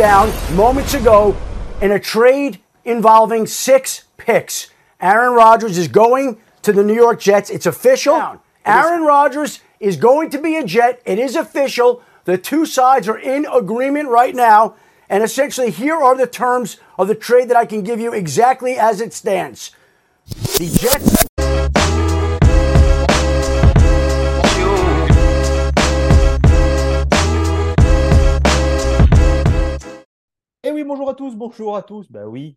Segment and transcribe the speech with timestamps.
[0.00, 1.36] down moments ago
[1.82, 4.70] in a trade involving six picks.
[4.98, 7.50] Aaron Rodgers is going to the New York Jets.
[7.50, 8.40] It's official.
[8.64, 11.02] Aaron Rodgers is going to be a Jet.
[11.04, 12.02] It is official.
[12.24, 14.74] The two sides are in agreement right now.
[15.10, 18.78] And essentially, here are the terms of the trade that I can give you exactly
[18.78, 19.70] as it stands.
[20.56, 21.29] The Jets.
[30.84, 32.10] Bonjour à tous, bonjour à tous.
[32.10, 32.56] Bah oui,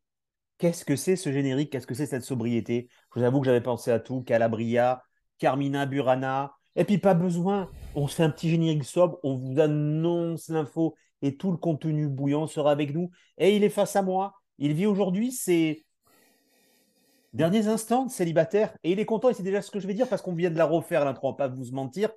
[0.58, 1.72] qu'est-ce que c'est ce générique?
[1.72, 2.90] Qu'est-ce que c'est cette sobriété?
[3.14, 4.22] Je vous avoue que j'avais pensé à tout.
[4.22, 5.04] Calabria,
[5.38, 6.54] Carmina Burana.
[6.76, 10.96] Et puis pas besoin, on se fait un petit générique sobre, on vous annonce l'info
[11.22, 13.12] et tout le contenu bouillant sera avec nous.
[13.38, 14.34] Et il est face à moi.
[14.58, 15.86] Il vit aujourd'hui ses
[17.34, 18.76] derniers instants de célibataire.
[18.84, 20.50] Et il est content et c'est déjà ce que je vais dire parce qu'on vient
[20.50, 22.10] de la refaire l'intro, pas vous mentir.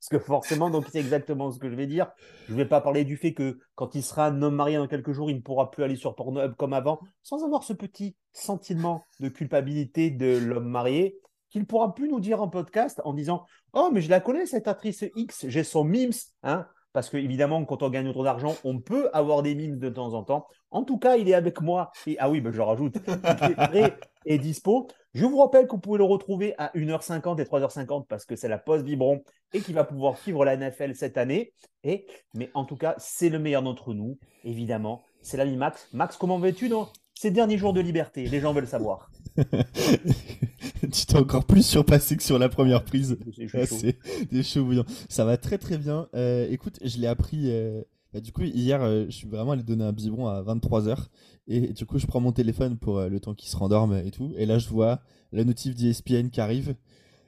[0.00, 2.10] Parce que forcément, donc c'est exactement ce que je vais dire.
[2.46, 4.86] Je ne vais pas parler du fait que quand il sera un homme marié dans
[4.86, 8.16] quelques jours, il ne pourra plus aller sur Pornhub comme avant, sans avoir ce petit
[8.32, 11.18] sentiment de culpabilité de l'homme marié,
[11.48, 14.44] qu'il ne pourra plus nous dire en podcast en disant Oh, mais je la connais,
[14.44, 16.12] cette actrice X, j'ai son mimes.
[16.42, 19.88] Hein parce que évidemment, quand on gagne trop d'argent, on peut avoir des mimes de
[19.90, 20.46] temps en temps.
[20.70, 21.90] En tout cas, il est avec moi.
[22.06, 24.86] Et, ah oui, ben je rajoute, il est prêt et dispo.
[25.12, 28.48] Je vous rappelle que vous pouvez le retrouver à 1h50 et 3h50 parce que c'est
[28.48, 31.52] la pause Vibron et qu'il va pouvoir suivre la NFL cette année.
[31.82, 35.02] Et, mais en tout cas, c'est le meilleur d'entre nous, évidemment.
[35.20, 35.88] C'est l'ami Max.
[35.92, 38.24] Max, comment vas-tu dans ces derniers jours de liberté?
[38.26, 39.10] Les gens veulent savoir.
[40.94, 43.18] tu t'es encore plus surpassé que sur la première prise.
[43.66, 43.98] C'est
[44.30, 44.84] des bouillants.
[45.08, 46.08] Ça va très très bien.
[46.14, 47.50] Euh, écoute, je l'ai appris.
[47.50, 51.08] Euh, bah, du coup, hier, euh, je suis vraiment allé donner un biberon à 23h.
[51.48, 54.32] Et du coup, je prends mon téléphone pour le temps qu'il se rendorme et tout.
[54.36, 55.00] Et là, je vois
[55.32, 56.76] la notif d'ESPN qui arrive.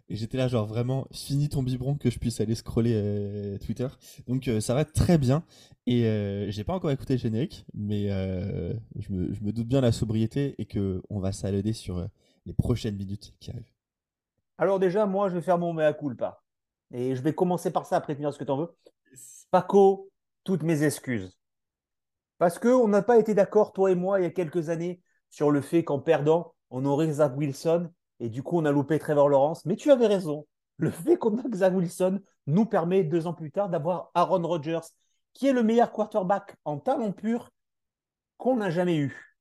[0.09, 3.89] Et j'étais là, genre vraiment, fini ton biberon que je puisse aller scroller Twitter.
[4.29, 5.43] Donc ça va très bien.
[5.87, 6.03] Et
[6.49, 10.55] j'ai pas encore écouté le générique, mais je me, je, me, doute bien la sobriété
[10.59, 12.09] et que on va s'alader sur
[12.47, 13.75] les prochaines minutes qui arrivent
[14.57, 16.43] Alors déjà, moi, je vais faire mon mea culpa.
[16.93, 18.75] Et je vais commencer par ça, après finir ce que tu en veux.
[19.51, 20.11] Paco,
[20.45, 21.37] toutes mes excuses.
[22.39, 25.51] Parce qu'on n'a pas été d'accord, toi et moi, il y a quelques années, sur
[25.51, 27.91] le fait qu'en perdant, on aurait Zach Wilson,
[28.21, 29.65] et du coup, on a loupé Trevor Lawrence.
[29.65, 30.47] Mais tu avais raison.
[30.77, 34.87] Le fait qu'on a Zach Wilson nous permet, deux ans plus tard, d'avoir Aaron Rodgers,
[35.33, 37.51] qui est le meilleur quarterback en talent pur
[38.37, 39.37] qu'on n'a jamais eu.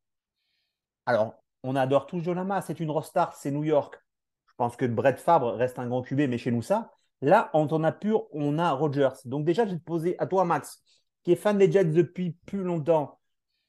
[1.05, 3.99] Alors, on adore tous Jonama, c'est une rockstar, c'est New York.
[4.47, 6.91] Je pense que Brett Fabre reste un grand QB, mais chez nous ça.
[7.21, 9.17] Là, en temps pur, on a Rodgers.
[9.25, 10.81] Donc déjà, je vais te poser à toi, Max,
[11.23, 13.19] qui est fan des Jets depuis plus longtemps,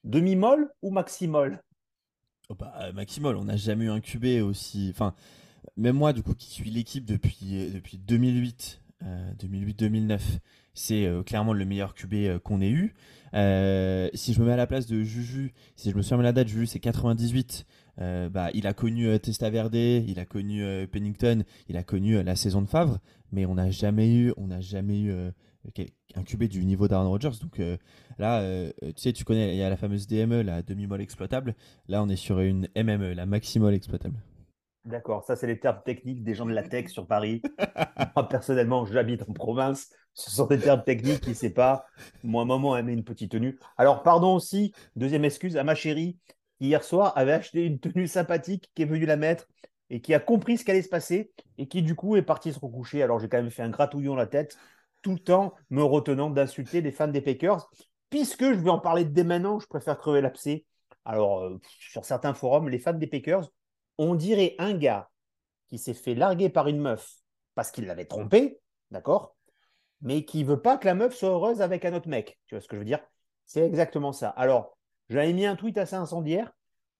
[0.04, 1.62] demi-molle ou maximol
[2.48, 4.88] oh bah, euh, Maximol, on n'a jamais eu un QB aussi.
[4.90, 5.14] Enfin,
[5.76, 8.82] même moi, du coup, qui suis l'équipe depuis, euh, depuis 2008,
[9.38, 10.18] 2008-2009, euh,
[10.74, 12.94] c'est clairement le meilleur QB qu'on ait eu.
[13.32, 16.32] si je me mets à la place de Juju, si je me souviens de la
[16.32, 17.66] date, Juju c'est 98.
[18.00, 22.22] Euh, bah, il a connu euh, Testaverde, il a connu euh, Pennington, il a connu
[22.22, 22.98] la saison de Favre,
[23.32, 25.12] mais on n'a jamais eu, on n'a jamais eu
[26.14, 27.38] un QB du niveau d'Aaron Rodgers.
[27.40, 27.60] Donc
[28.18, 28.42] là,
[28.80, 31.54] tu sais, tu connais, il y a la fameuse DME, la demi-molle exploitable.
[31.88, 34.16] Là, on est sur une MME, la maximale exploitable.
[34.84, 37.42] D'accord, ça c'est les termes techniques des gens de la tech sur Paris.
[38.16, 39.90] Moi personnellement, j'habite en province.
[40.14, 41.84] Ce sont des termes techniques qui pas.
[42.24, 43.58] Moi, maman aimait une petite tenue.
[43.76, 46.16] Alors, pardon aussi, deuxième excuse à ma chérie
[46.60, 49.46] hier soir avait acheté une tenue sympathique, qui est venue la mettre
[49.90, 52.58] et qui a compris ce qu'allait se passer et qui du coup est parti se
[52.58, 53.02] recoucher.
[53.02, 54.58] Alors j'ai quand même fait un gratouillon la tête,
[55.02, 57.70] tout le temps me retenant d'insulter les fans des Packers.
[58.10, 60.64] Puisque je vais en parler dès maintenant, je préfère crever l'abcès.
[61.04, 63.48] Alors, euh, sur certains forums, les fans des Packers,
[63.98, 65.08] on dirait un gars
[65.68, 67.16] qui s'est fait larguer par une meuf
[67.54, 69.36] parce qu'il l'avait trompé, d'accord
[70.02, 72.38] Mais qui veut pas que la meuf soit heureuse avec un autre mec.
[72.46, 73.00] Tu vois ce que je veux dire?
[73.44, 74.28] C'est exactement ça.
[74.30, 74.75] Alors,
[75.08, 76.52] j'avais mis un tweet assez incendiaire,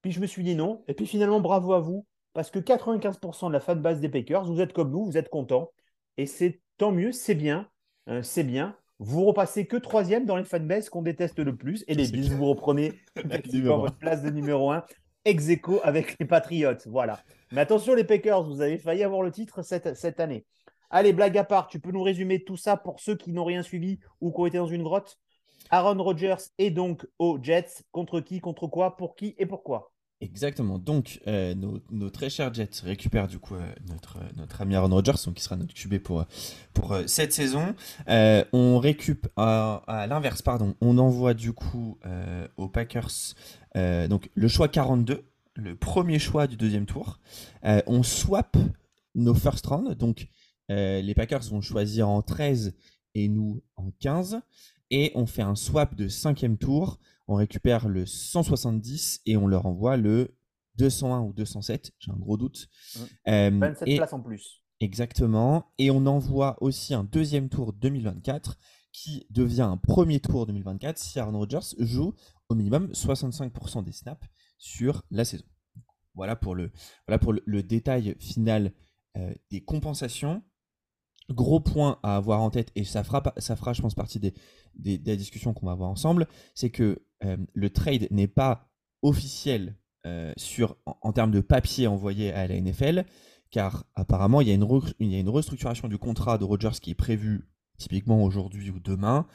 [0.03, 0.85] puis je me suis dit non.
[0.89, 4.45] Et puis finalement, bravo à vous, parce que 95% de la fan base des Packers,
[4.45, 5.73] vous êtes comme nous, vous êtes contents.
[6.17, 7.69] Et c'est tant mieux, c'est bien,
[8.09, 8.77] euh, c'est bien.
[8.99, 11.85] Vous repassez que troisième dans les fanbases qu'on déteste le plus.
[11.87, 12.93] Et les Bills, vous reprenez
[13.65, 14.85] votre place de numéro un,
[15.27, 16.79] ex aequo avec les Patriots.
[16.87, 17.21] Voilà.
[17.53, 20.47] Mais attention, les Packers, vous avez failli avoir le titre cette, cette année.
[20.89, 23.63] Allez, blague à part, tu peux nous résumer tout ça pour ceux qui n'ont rien
[23.63, 25.19] suivi ou qui ont été dans une grotte?
[25.71, 27.85] Aaron Rodgers est donc aux Jets.
[27.93, 29.93] Contre qui, contre quoi, pour qui et pourquoi?
[30.23, 30.79] Exactement.
[30.79, 35.13] Donc, euh, nos, très chers Jets récupèrent du coup euh, notre, notre ami Aaron Rodgers,
[35.35, 36.25] qui sera notre QB pour,
[36.73, 37.75] pour euh, cette saison.
[38.09, 41.99] on récupère, à l'inverse, pardon, on envoie du coup
[42.57, 43.35] aux Packers
[44.09, 45.23] donc le choix 42,
[45.55, 47.21] le premier choix du deuxième tour.
[47.63, 48.57] on swap
[49.15, 50.29] nos first round, donc
[50.71, 52.75] les Packers vont choisir en 13
[53.15, 54.41] et nous en 15.
[54.91, 56.99] Et on fait un swap de cinquième tour.
[57.29, 60.37] On récupère le 170 et on leur envoie le
[60.77, 61.93] 201 ou 207.
[61.99, 62.69] J'ai un gros doute.
[63.27, 64.63] 27 places en plus.
[64.81, 65.73] Exactement.
[65.79, 68.57] Et on envoie aussi un deuxième tour 2024
[68.93, 72.15] qui devient un premier tour 2024 si Aaron Rodgers joue
[72.49, 74.27] au minimum 65% des snaps
[74.59, 75.45] sur la saison.
[76.15, 76.73] Voilà pour le,
[77.07, 78.73] voilà pour le, détail final
[79.19, 80.43] euh, des compensations.
[81.31, 85.55] Gros point à avoir en tête, et ça fera, ça je pense, partie des, discussions
[85.55, 88.69] qu'on va avoir ensemble, c'est que euh, le trade n'est pas
[89.03, 89.75] officiel
[90.07, 90.33] euh,
[90.85, 93.05] en, termes de papier envoyé à la NFL,
[93.51, 97.49] car apparemment il y, a une restructuration du contrat de Rodgers qui est prévue
[97.79, 99.27] typiquement aujourd'hui ou demain,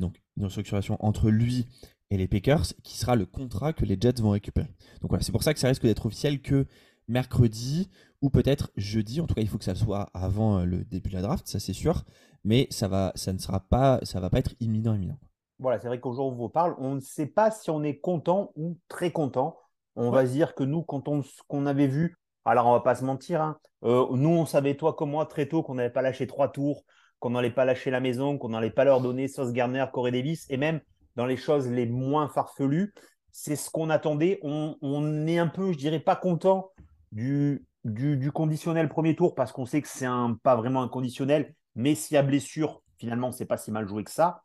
[0.00, 1.66] donc une restructuration entre lui
[2.10, 4.68] et les Packers, qui sera le contrat que les Jets vont récupérer.
[5.00, 6.66] Donc voilà, c'est pour ça que ça risque d'être officiel que
[7.08, 7.88] mercredi
[8.22, 9.20] ou peut-être jeudi.
[9.20, 11.46] En tout cas, il faut que ça soit avant euh, le début de la draft,
[11.46, 12.04] ça c'est sûr.
[12.44, 15.18] Mais ça va, ça ne sera pas, ça va pas être imminent, imminent.
[15.58, 17.82] Voilà, c'est vrai qu'au jour où on vous parle, on ne sait pas si on
[17.82, 19.56] est content ou très content.
[19.96, 23.04] On va dire que nous, quand on qu'on avait vu, alors on va pas se
[23.04, 26.26] mentir, hein, euh, nous on savait toi comme moi très tôt qu'on n'allait pas lâcher
[26.26, 26.84] trois tours,
[27.18, 30.46] qu'on n'allait pas lâcher la maison, qu'on n'allait pas leur donner Sauce Garner, Corey Davis,
[30.50, 30.80] et même
[31.16, 32.94] dans les choses les moins farfelues.
[33.32, 34.38] C'est ce qu'on attendait.
[34.42, 36.70] On, est un peu, je dirais, pas content
[37.12, 41.54] du, du, conditionnel premier tour parce qu'on sait que c'est un, pas vraiment un conditionnel,
[41.74, 44.42] mais s'il y a blessure, finalement, c'est pas si mal joué que ça.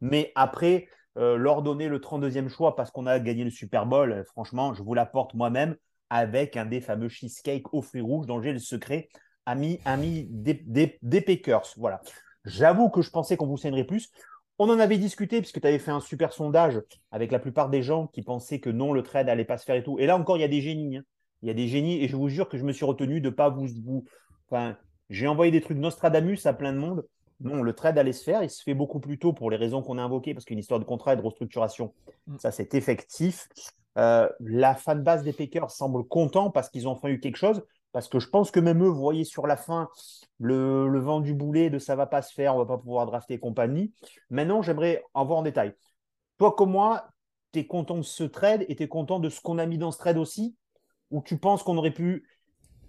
[0.00, 4.12] Mais après, euh, leur donner le 32e choix parce qu'on a gagné le Super Bowl,
[4.12, 5.76] euh, franchement, je vous l'apporte moi-même
[6.10, 9.08] avec un des fameux cheesecake aux fruits rouges dont j'ai le secret,
[9.46, 11.42] ami, ami des, des.
[11.76, 12.00] Voilà.
[12.44, 14.10] J'avoue que je pensais qu'on vous saignerait plus.
[14.58, 16.80] On en avait discuté puisque tu avais fait un super sondage
[17.10, 19.76] avec la plupart des gens qui pensaient que non, le trade allait pas se faire
[19.76, 19.98] et tout.
[19.98, 20.98] Et là encore, il y a des génies.
[20.98, 21.02] Hein.
[21.42, 23.30] Il y a des génies et je vous jure que je me suis retenu de
[23.30, 23.66] pas vous.
[23.84, 24.04] vous...
[24.48, 24.76] Enfin,
[25.10, 27.04] j'ai envoyé des trucs Nostradamus à plein de monde.
[27.40, 28.42] Non, le trade allait se faire.
[28.42, 30.78] Il se fait beaucoup plus tôt pour les raisons qu'on a invoquées parce qu'une histoire
[30.80, 31.92] de contrat et de restructuration,
[32.26, 32.38] mm.
[32.38, 33.48] ça c'est effectif.
[33.98, 37.62] Euh, la fanbase des Packers semble content parce qu'ils ont enfin eu quelque chose.
[37.92, 39.90] Parce que je pense que même eux, vous voyez sur la fin
[40.38, 43.38] le, vent du boulet de ça va pas se faire, on va pas pouvoir drafter
[43.38, 43.92] compagnie.
[44.30, 45.74] Maintenant, j'aimerais en voir en détail.
[46.38, 47.08] Toi comme moi,
[47.52, 49.76] tu es content de ce trade et tu es content de ce qu'on a mis
[49.76, 50.56] dans ce trade aussi?
[51.12, 52.26] Ou tu penses qu'on aurait pu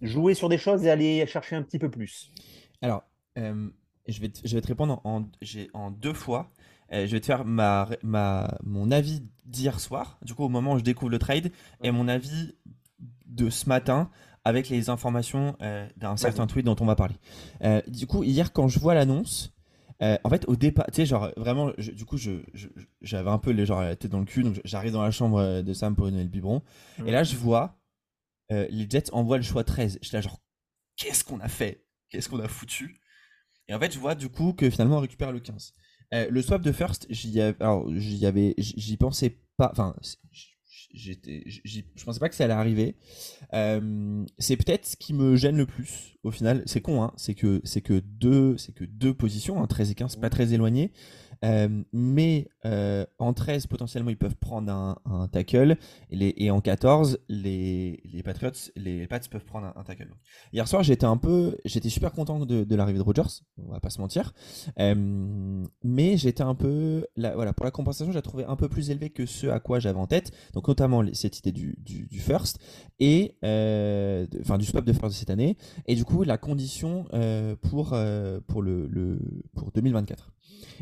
[0.02, 2.32] jouer sur des choses et aller chercher un petit peu plus
[2.82, 3.04] Alors,
[3.38, 3.70] euh,
[4.08, 5.26] je, vais te, je vais te répondre en,
[5.74, 6.52] en deux fois.
[6.92, 10.74] Euh, je vais te faire ma, ma, mon avis d'hier soir, du coup au moment
[10.74, 12.56] où je découvre le trade, et mon avis
[13.26, 14.10] de ce matin
[14.44, 17.16] avec les informations euh, d'un certain tweet dont on va parler.
[17.88, 19.54] Du coup, hier, quand je vois l'annonce,
[20.02, 22.44] euh, en fait, au départ, tu sais, genre vraiment, du coup, j'avais
[23.02, 25.62] je, un peu les, genre, la tête dans le cul, donc j'arrive dans la chambre
[25.62, 26.62] de Sam pour une le biberon.
[27.06, 27.78] Et là, je vois
[28.50, 30.00] les Jets envoient le choix 13.
[30.02, 30.42] Je suis là, genre,
[30.96, 31.86] qu'est-ce qu'on a fait?
[32.10, 33.00] Qu'est-ce qu'on a foutu?
[33.68, 35.74] Et en fait, je vois du coup que finalement, on récupère le 15.
[36.12, 39.70] le swap de first, j'y avais, j'y pensais pas.
[39.72, 39.96] Enfin,
[40.94, 42.96] j'étais, je pensais pas que ça allait arriver.
[43.54, 46.64] Euh, c'est peut-être ce qui me gêne le plus au final.
[46.66, 47.14] C'est con, hein.
[47.18, 50.54] C'est que c'est que deux, c'est que deux positions, hein, 13 et 15, pas très
[50.54, 50.92] éloigné.
[51.44, 55.78] Euh, mais euh, en 13, potentiellement, ils peuvent prendre un, tackle.
[56.12, 60.10] Et, en 14, les, Patriots, les Pats peuvent prendre un, tackle.
[60.54, 63.44] Hier soir, j'étais un peu, j'étais super content de, l'arrivée de Rogers.
[63.58, 64.34] On va pas se mentir.
[64.80, 69.10] Euh, mais j'étais un peu, voilà, pour la compensation, j'ai trouvé un peu plus élevé
[69.10, 70.32] que ce à quoi j'avais en tête.
[70.54, 72.60] Donc notamment cette idée du first
[73.00, 75.58] et enfin du swap de first de cette année.
[75.88, 77.06] Et du coup, la condition
[77.62, 77.96] pour
[78.48, 79.20] pour le, le
[79.54, 80.32] pour 2024.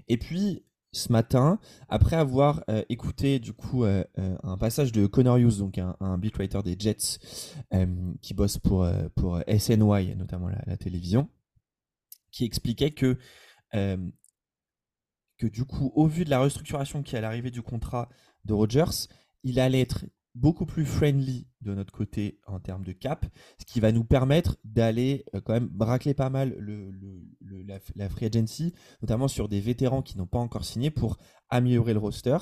[0.07, 0.63] Et puis,
[0.93, 5.57] ce matin, après avoir euh, écouté du coup euh, euh, un passage de Connor Hughes,
[5.57, 7.19] donc un, un beat writer des Jets
[8.21, 11.29] qui bosse pour, pour SNY, notamment la, télévision,
[12.31, 13.17] qui expliquait que,
[13.71, 18.09] que du coup, au vu de la restructuration qui est à l'arrivée du contrat
[18.45, 19.07] de Rogers,
[19.43, 23.25] il allait être beaucoup plus friendly de notre côté en termes de cap,
[23.59, 26.55] ce qui va nous permettre d'aller euh, quand même bracler pas mal
[27.95, 31.17] la, free agency, notamment sur des vétérans qui n'ont pas encore signé pour
[31.49, 32.37] améliorer le roster,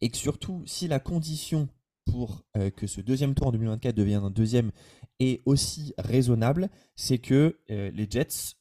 [0.00, 1.68] et que surtout si la condition
[2.10, 4.72] pour euh, que ce deuxième tour en 2024 devienne un deuxième
[5.20, 8.56] est aussi raisonnable, c'est que euh, les Jets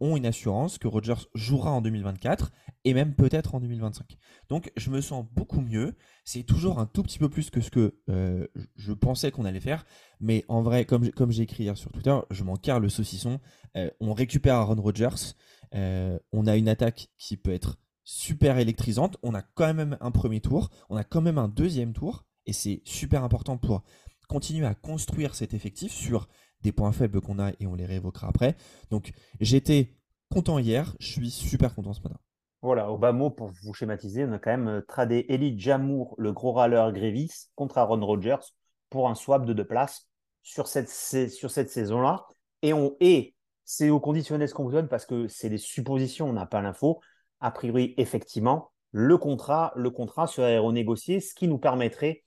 [0.00, 2.50] ont une assurance que Rogers jouera en 2024
[2.84, 4.16] et même peut-être en 2025.
[4.48, 5.96] Donc je me sens beaucoup mieux.
[6.24, 9.60] C'est toujours un tout petit peu plus que ce que euh, je pensais qu'on allait
[9.60, 9.86] faire.
[10.20, 13.40] Mais en vrai, comme, j'ai écrit hier sur Twitter, je m'en carre le saucisson.
[13.76, 15.34] Euh, on récupère Aaron Rodgers.
[15.74, 19.16] Euh, on a une attaque qui peut être super électrisante.
[19.22, 20.70] On a quand même un premier tour.
[20.90, 22.26] On a quand même un deuxième tour.
[22.46, 23.82] Et c'est super important pour
[24.28, 26.28] continuer à construire cet effectif sur
[26.64, 28.56] des points faibles qu'on a et on les réévoquera après.
[28.90, 29.94] Donc j'étais
[30.32, 32.18] content hier, je suis super content ce matin.
[32.62, 36.14] Voilà, au bas mot, pour vous schématiser, on a quand même euh, tradé Eli Jamour,
[36.16, 38.40] le gros râleur Grévis, contre Aaron Rodgers
[38.88, 40.08] pour un swap de deux places
[40.42, 42.26] sur cette, sur cette saison-là.
[42.62, 46.28] Et, on, et c'est au conditionnel ce qu'on vous donne parce que c'est des suppositions,
[46.28, 47.00] on n'a pas l'info.
[47.40, 52.22] A priori, effectivement, le contrat, le contrat serait renégocié, ce qui nous permettrait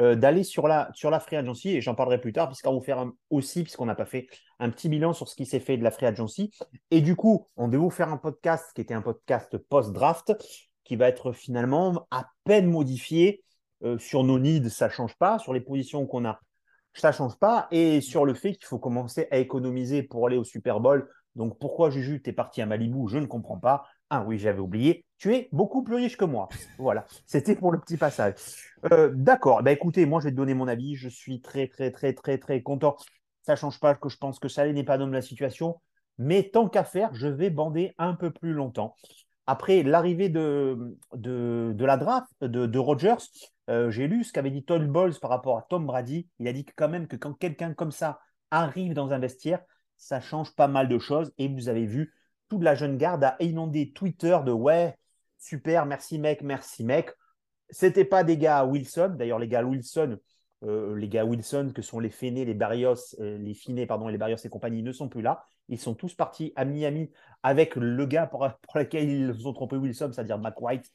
[0.00, 3.06] euh, d'aller sur la, sur free agency, et j'en parlerai plus tard, puisqu'on va faire
[3.30, 4.28] aussi, puisqu'on n'a pas fait
[4.60, 6.52] un petit bilan sur ce qui s'est fait de la free agency.
[6.92, 10.32] Et du coup, on devait vous faire un podcast qui était un podcast post-draft,
[10.84, 13.42] qui va être finalement à peine modifié.
[13.82, 15.40] Euh, sur nos needs, ça ne change pas.
[15.40, 16.38] Sur les positions qu'on a,
[16.94, 17.66] ça ne change pas.
[17.72, 21.10] Et sur le fait qu'il faut commencer à économiser pour aller au Super Bowl.
[21.34, 23.08] Donc pourquoi Juju, es parti à Malibu?
[23.08, 23.84] Je ne comprends pas.
[24.14, 25.06] Ah oui, j'avais oublié.
[25.16, 26.50] Tu es beaucoup plus riche que moi.
[26.76, 28.34] Voilà, c'était pour le petit passage.
[28.92, 29.62] Euh, d'accord.
[29.62, 30.96] Bah, écoutez, moi, je vais te donner mon avis.
[30.96, 32.94] Je suis très, très, très, très, très content.
[33.40, 35.80] Ça ne change pas que je pense que ça n'est pas d'homme la situation.
[36.18, 38.96] Mais tant qu'à faire, je vais bander un peu plus longtemps.
[39.46, 43.16] Après l'arrivée de, de, la draft de, de Rogers,
[43.70, 46.28] euh, j'ai lu ce qu'avait dit Todd Bowles par rapport à Tom Brady.
[46.38, 49.62] Il a dit quand même que quand quelqu'un comme ça arrive dans un vestiaire,
[49.96, 51.32] ça change pas mal de choses.
[51.38, 52.12] Et vous avez vu
[52.52, 54.94] toute la jeune garde a inondé Twitter de ouais,
[55.38, 57.10] super, merci mec, merci mec.
[57.70, 59.14] C'était pas des gars Wilson.
[59.16, 60.18] D'ailleurs, les gars Wilson,
[60.64, 64.18] euh, les gars Wilson, que sont les Fénés, les Barrios, euh, les Finés, pardon, les
[64.18, 65.46] Barrios et compagnie, ne sont plus là.
[65.70, 67.10] Ils sont tous partis à Miami
[67.42, 70.90] avec le gars pour, lequel ils ont trompé Wilson, c'est-à-dire Matt White.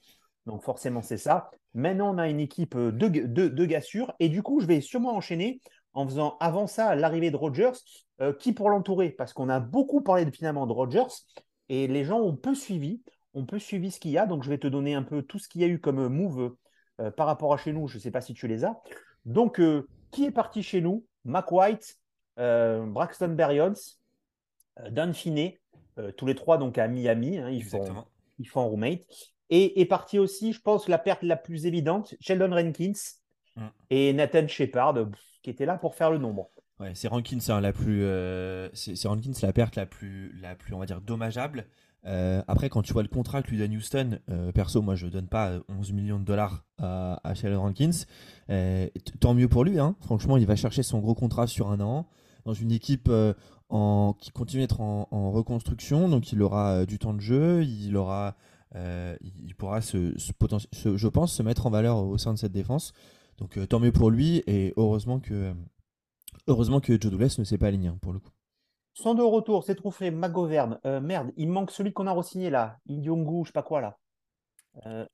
[0.45, 1.49] Donc forcément, c'est ça.
[1.73, 4.13] Maintenant, on a une équipe de, de, de gars sûrs.
[4.19, 5.59] Et du coup, je vais sûrement enchaîner
[5.97, 7.71] en faisant avant ça l'arrivée de Rogers,
[8.21, 11.07] euh, qui pour l'entourer, parce qu'on a beaucoup parlé finalement de Rogers,
[11.69, 13.01] et les gens ont peu suivi,
[13.33, 14.25] ont peu suivi ce qu'il y a.
[14.25, 16.55] Donc, je vais te donner un peu tout ce qu'il y a eu comme move
[16.99, 17.87] euh, par rapport à chez nous.
[17.87, 18.79] Je ne sais pas si tu les as.
[19.25, 21.05] Donc, euh, qui est parti chez nous?
[21.25, 21.97] Mac White,
[22.39, 23.99] euh, Braxton Berrios,
[24.91, 25.59] Dan Finney,
[26.15, 27.37] tous les trois donc à Miami.
[27.37, 28.05] Hein, ils, font,
[28.39, 29.01] ils font roommate.
[29.49, 32.93] Et est parti aussi, je pense, la perte la plus évidente, Sheldon Rankins
[33.55, 33.67] mm.
[33.89, 34.95] et Nathan Shepard,
[35.41, 36.49] qui étaient là pour faire le nombre.
[36.79, 38.95] Ouais, c'est Rankins la plus, euh, c'est
[39.41, 41.65] la perte la plus, la plus, on va dire dommageable.
[42.05, 45.07] Euh, après, quand tu vois le contrat que lui donne Houston, euh, perso, moi je
[45.07, 48.05] donne pas 11 millions de dollars à, à Rankins.
[49.19, 49.95] tant mieux pour lui, hein.
[50.01, 52.07] franchement, il va chercher son gros contrat sur un an
[52.45, 57.63] dans une équipe qui continue d'être en, reconstruction, donc il aura du temps de jeu,
[57.63, 58.35] il aura,
[58.75, 62.93] il pourra se, je pense, se mettre en valeur au sein de cette défense.
[63.39, 65.53] Donc tant mieux pour lui et heureusement que
[66.47, 68.31] Heureusement que Joe Douglas ne s'est pas aligné hein, pour le coup.
[68.93, 70.79] Sont de retour, c'est trouvé Magoverne.
[70.85, 72.79] Euh, merde, il manque celui qu'on a re-signé là.
[72.87, 73.97] Inyongu, je sais pas quoi là.
[74.85, 75.05] Euh,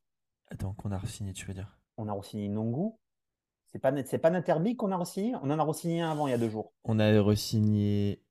[0.50, 1.78] Attends, qu'on a re-signé, tu veux dire?
[1.98, 2.92] On a re-signé Inyongu.
[3.72, 5.36] C'est pas, c'est pas Naterby qu'on a re-signé?
[5.42, 6.72] On en a re-signé un avant il y a deux jours.
[6.84, 8.22] On a re-signé.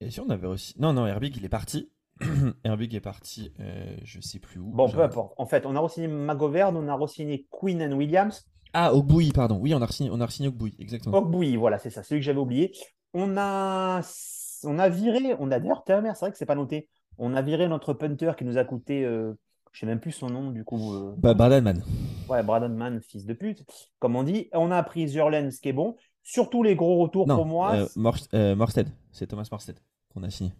[0.00, 1.90] Et si on avait re Non, non, Herbig il est parti.
[2.64, 4.70] Herbig est parti, euh, je sais plus où.
[4.70, 5.34] Bon, peu importe.
[5.38, 8.46] En fait, on a re-signé Magoverne, on a re-signé Queen and Williams.
[8.72, 9.58] Ah, Ogboui, pardon.
[9.60, 11.16] Oui, on a signé, on a signé Ogboui, exactement.
[11.16, 12.72] Ogboui, voilà, c'est ça, celui que j'avais oublié.
[13.14, 14.00] On a,
[14.64, 16.88] on a viré, on a d'ailleurs, c'est vrai que c'est pas noté.
[17.18, 19.34] On a viré notre punter qui nous a coûté, euh,
[19.72, 20.94] je sais même plus son nom du coup.
[20.94, 21.14] Euh...
[21.18, 21.82] Bah, Bradenman.
[22.28, 23.64] Ouais, Bradenman, fils de pute,
[23.98, 24.48] comme on dit.
[24.52, 25.96] On a pris Zurlen, ce qui est bon.
[26.22, 27.74] Surtout les gros retours pour moi.
[27.74, 27.86] Euh,
[28.34, 29.76] euh, Morsted, c'est Thomas Morsted
[30.14, 30.52] qu'on a signé.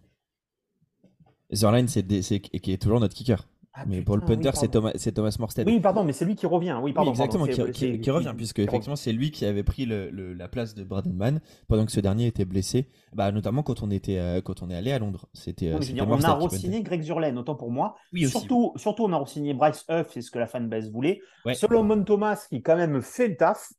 [1.53, 3.47] Zurlen, c'est qui est toujours notre kicker.
[3.75, 5.67] Ah, mais pour le punter, c'est Thomas, Thomas Morstead.
[5.67, 6.77] Oui, pardon, mais c'est lui qui revient.
[6.81, 7.09] Oui, pardon.
[7.09, 11.41] exactement, qui, revient, puisque effectivement, c'est lui qui avait pris le, la place de Bradenman
[11.67, 14.75] pendant que ce dernier était blessé, bah, notamment quand on, était, euh, quand on est
[14.75, 15.27] allé à Londres.
[15.33, 17.95] C'était, euh, on a re-signé Greg Zurlen, autant pour moi.
[18.13, 21.21] Oui, surtout, surtout, on a re-signé Bryce Huff, c'est ce que la fanbase voulait.
[21.55, 23.73] Solomon Thomas, qui quand même fait le taf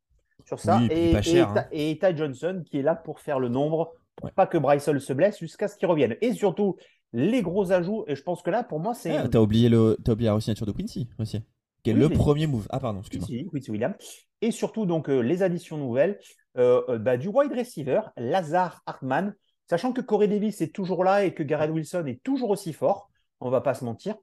[0.44, 0.80] sur ça.
[0.90, 1.66] et, pas cher, hein.
[1.70, 5.00] et, Ty Johnson, qui est là pour faire le nombre, pour pas que Bryce Hull
[5.00, 6.16] se blesse jusqu'à ce qu'il revienne.
[6.20, 6.76] Et surtout,
[7.14, 8.04] les gros ajouts.
[8.09, 9.16] Et je pense que là, pour moi, c'est.
[9.16, 9.97] Ah, t'as oublié, le...
[10.06, 11.40] as oublié la signature de Quincy aussi,
[11.83, 12.66] qui est le premier move.
[12.68, 13.28] Ah, pardon, excuse-moi.
[13.28, 13.94] Quincy, Quincy Williams.
[14.42, 16.18] Et surtout, donc, euh, les additions nouvelles
[16.59, 19.35] euh, euh, bah, du wide receiver, Lazar Hartman.
[19.71, 23.09] Sachant que Corey Davis est toujours là et que Garrett Wilson est toujours aussi fort,
[23.40, 24.16] on va pas se mentir.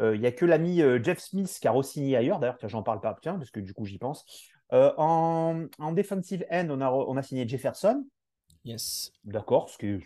[0.00, 2.38] Il n'y a que l'ami Jeff Smith qui a re-signé ailleurs.
[2.38, 4.24] D'ailleurs, j'en parle pas, tiens, parce que du coup, j'y pense.
[4.72, 8.04] en, en defensive end, on a, on a signé Jefferson.
[8.64, 9.12] Yes.
[9.24, 10.00] D'accord, ce qui est,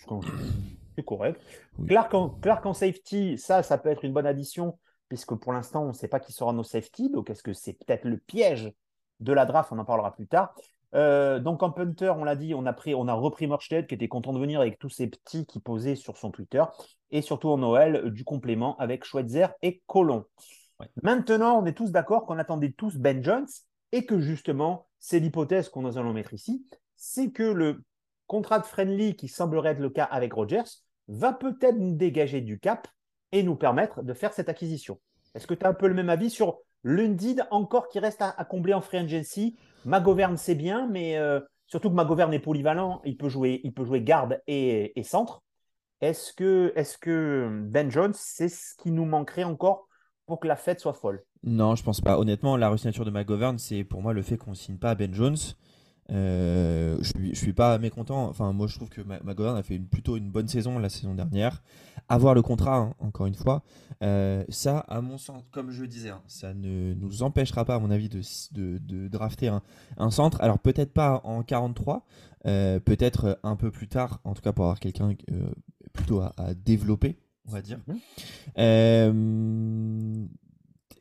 [0.96, 1.40] c'est correct.
[1.86, 5.92] Clark, en, safety, ça, ça peut être une bonne addition, puisque pour l'instant, on ne
[5.92, 7.10] sait pas qui sera nos safety.
[7.10, 8.72] Donc, est-ce que c'est peut-être le piège
[9.20, 10.54] de la draft On en parlera plus tard.
[10.94, 13.94] Euh, donc, en punter, on l'a dit, on a, pris, on a repris Morstead, qui
[13.94, 16.64] était content de venir avec tous ces petits qui posaient sur son Twitter.
[17.10, 20.24] Et surtout en Noël, du complément avec Schweitzer et Colon.
[21.02, 23.46] Maintenant, on est tous d'accord qu'on attendait tous Ben Jones
[23.92, 27.82] et que justement, c'est l'hypothèse qu'on nous allons mettre ici, c'est que le
[28.26, 30.62] contrat de friendly qui semblerait être le cas avec Rogers
[31.08, 32.88] va peut-être nous dégager du cap
[33.32, 34.98] et nous permettre de faire cette acquisition.
[35.34, 38.32] Est-ce que tu as un peu le même avis sur Lundid encore qui reste à,
[38.44, 39.56] combler en free agency?
[39.84, 43.84] Magoverne, c'est bien, mais euh, surtout que Magoverne est polyvalent, il peut jouer, il peut
[43.84, 45.42] jouer garde et, centre.
[46.00, 49.88] Est-ce que, est que Ben Jones, c'est ce qui nous manquerait encore
[50.26, 51.22] pour que la fête soit folle?
[51.44, 52.18] Non, je pense pas.
[52.18, 55.12] Honnêtement, la resignature de McGovern, c'est pour moi le fait qu'on ne signe pas Ben
[55.14, 55.36] Jones.
[56.12, 58.28] Euh, je suis, suis pas mécontent.
[58.28, 61.14] Enfin, moi, je trouve que McGovern a fait une, plutôt une bonne saison la saison
[61.14, 61.62] dernière.
[62.08, 63.62] Avoir le contrat, hein, encore une fois,
[64.02, 67.76] euh, ça, à mon sens, comme je le disais, hein, ça ne nous empêchera pas,
[67.76, 68.20] à mon avis, de,
[68.52, 69.50] de, drafter
[69.96, 70.40] un, centre.
[70.42, 72.04] Alors, peut-être pas en 43,
[72.46, 75.14] euh, peut-être un peu plus tard, en tout cas pour avoir quelqu'un
[75.92, 77.16] plutôt à, développer,
[77.46, 77.78] on va dire.
[77.86, 77.98] Mhm.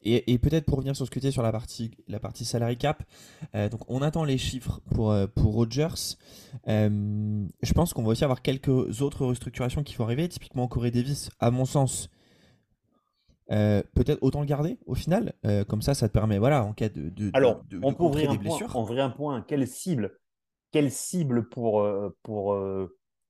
[0.03, 3.03] Et, peut-être pour revenir sur ce que tu sur la partie, la partie salary cap,
[3.53, 6.17] euh, donc on attend les chiffres pour, euh, pour Rogers.
[6.67, 10.27] Euh, je pense qu'on va aussi avoir quelques autres restructurations qui vont arriver.
[10.27, 12.09] Typiquement, Corey Davis, à mon sens,
[13.47, 15.33] peut-être autant le garder au final.
[15.67, 17.09] comme ça, ça te permet, voilà, en cas de.
[17.09, 18.71] de Alors, on peut ouvrir un blessures.
[18.71, 18.97] point.
[18.97, 19.41] un point.
[19.41, 20.17] Quelle cible,
[20.71, 21.87] quelle cible pour,
[22.23, 22.57] pour,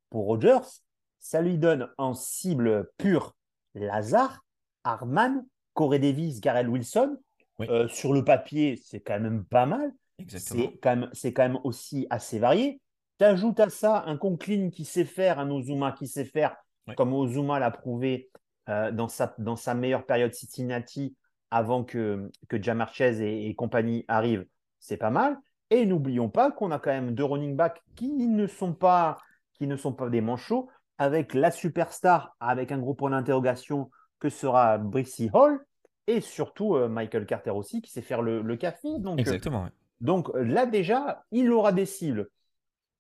[0.10, 0.84] pour Rogers?
[1.20, 3.36] Ça lui donne en cible pure
[3.74, 4.46] Lazare,
[4.84, 7.18] Arman Corey Davis, Garel Wilson,
[7.62, 9.92] euh, sur le papier, c'est quand même pas mal.
[10.28, 12.80] C'est quand, même, quand même aussi assez varié.
[13.18, 16.56] Tu ajoutes à ça un Conklin qui sait faire, un Ozuma qui sait faire,
[16.96, 18.30] comme Ozuma l'a prouvé
[18.70, 21.16] euh, dans, sa, dans sa meilleure période Cincinnati
[21.50, 24.46] avant que, que Jamarchez et, et compagnie arrivent.
[24.80, 25.38] C'est pas mal.
[25.70, 29.18] Et n'oublions pas qu'on a quand même deux running backs qui ne sont pas,
[29.54, 33.90] qui ne sont pas des manchots, avec la superstar, avec un gros point d'interrogation
[34.22, 35.60] que sera Brissy Hall,
[36.08, 39.00] et surtout euh, Michael Carter aussi, qui sait faire le, café.
[39.00, 39.68] Donc, euh, Exactement.
[40.00, 42.30] Donc euh, là, déjà, il aura des cibles.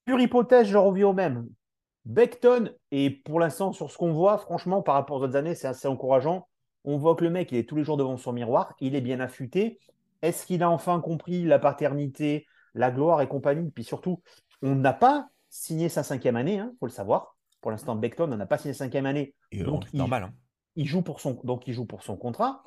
[0.03, 1.47] Pure hypothèse, je reviens au même.
[2.05, 5.67] Beckton, et pour l'instant, sur ce qu'on voit, franchement, par rapport aux autres années, c'est
[5.67, 6.47] assez encourageant.
[6.83, 9.01] On voit que le mec, il est tous les jours devant son miroir, il est
[9.01, 9.79] bien affûté.
[10.23, 13.69] Est-ce qu'il a enfin compris la paternité, la gloire et compagnie?
[13.69, 14.23] Puis surtout,
[14.63, 17.36] on n'a pas signé sa cinquième année, il hein, faut le savoir.
[17.62, 19.36] Pour l'instant, Beckton, on n'a pas signé sa cinquième année.
[19.53, 20.23] donc, normal.
[20.23, 20.34] Hein
[20.75, 22.63] il joue pour son, donc il joue pour son contrat.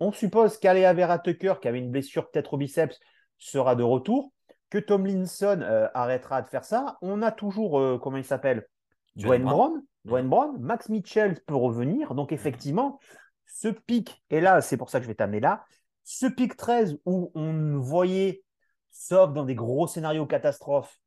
[0.00, 2.98] On suppose qu'Alea Vera Tucker, qui avait une blessure peut-être au biceps,
[3.38, 4.32] sera de retour.
[4.70, 6.98] Que Tomlinson euh, arrêtera de faire ça.
[7.00, 8.66] On a toujours, euh, comment il s'appelle?
[9.14, 9.82] Dwayne Brown.
[10.04, 10.58] Dwayne Brown.
[10.58, 12.14] Max Mitchell peut revenir.
[12.14, 12.98] Donc effectivement,
[13.46, 15.64] ce pic, et là, c'est pour ça que je vais t'amener là,
[16.02, 18.42] ce pic 13 où on voyait,
[18.90, 20.98] sauf dans des gros scénarios catastrophes,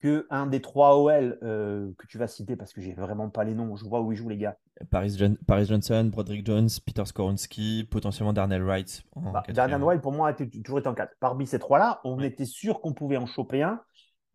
[0.00, 3.44] que un des trois OL euh, que tu vas citer, parce que j'ai vraiment pas
[3.44, 4.58] les noms, je vois où ils jouent les gars.
[4.90, 9.04] Paris, Paris Johnson, Broderick Jones, Peter Skoronski, potentiellement Darnell Wright.
[9.16, 11.14] Bah, Darnell Wright, pour moi, a toujours été en 4.
[11.20, 13.80] Parmi ces trois-là, on était sûr qu'on pouvait en choper un.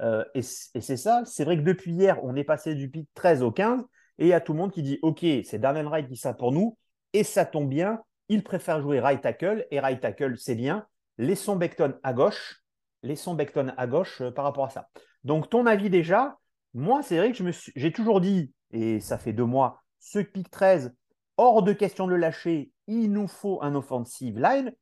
[0.02, 1.24] Euh, et, c'est ça.
[1.26, 3.82] C'est vrai que depuis hier, on est passé du pic 13 au 15.
[4.18, 6.34] Et il y a tout le monde qui dit Ok, c'est Darnell Wright qui ça
[6.34, 6.78] pour nous.
[7.14, 8.02] Et ça tombe bien.
[8.30, 9.66] Il préfère jouer right tackle.
[9.72, 10.86] Et right tackle, c'est bien.
[11.18, 12.64] Laissons Beckton à gauche.
[13.04, 14.90] Laissons Beckton à gauche euh, par rapport à ça.
[15.24, 16.38] Donc, ton avis déjà,
[16.74, 17.44] moi, c'est vrai que
[17.76, 20.94] j'ai toujours dit, et ça fait deux mois, ce pic 13,
[21.38, 24.74] hors de question de le lâcher, il nous faut un offensive line.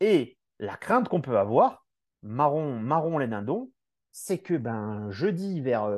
[0.00, 1.86] Et la crainte qu'on peut avoir,
[2.22, 3.70] marron, marron les dindons,
[4.10, 5.88] c'est que ben, jeudi vers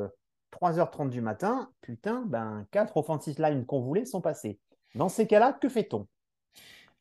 [0.52, 4.58] 3h30 euh, du matin, putain, ben, quatre offensive lines qu'on voulait sont passés.
[4.94, 6.06] Dans ces cas-là, que fait-on?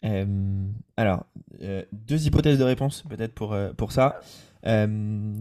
[0.03, 0.25] Euh,
[0.97, 1.25] alors,
[1.61, 4.19] euh, deux hypothèses de réponse peut-être pour, pour ça.
[4.65, 5.33] Euh,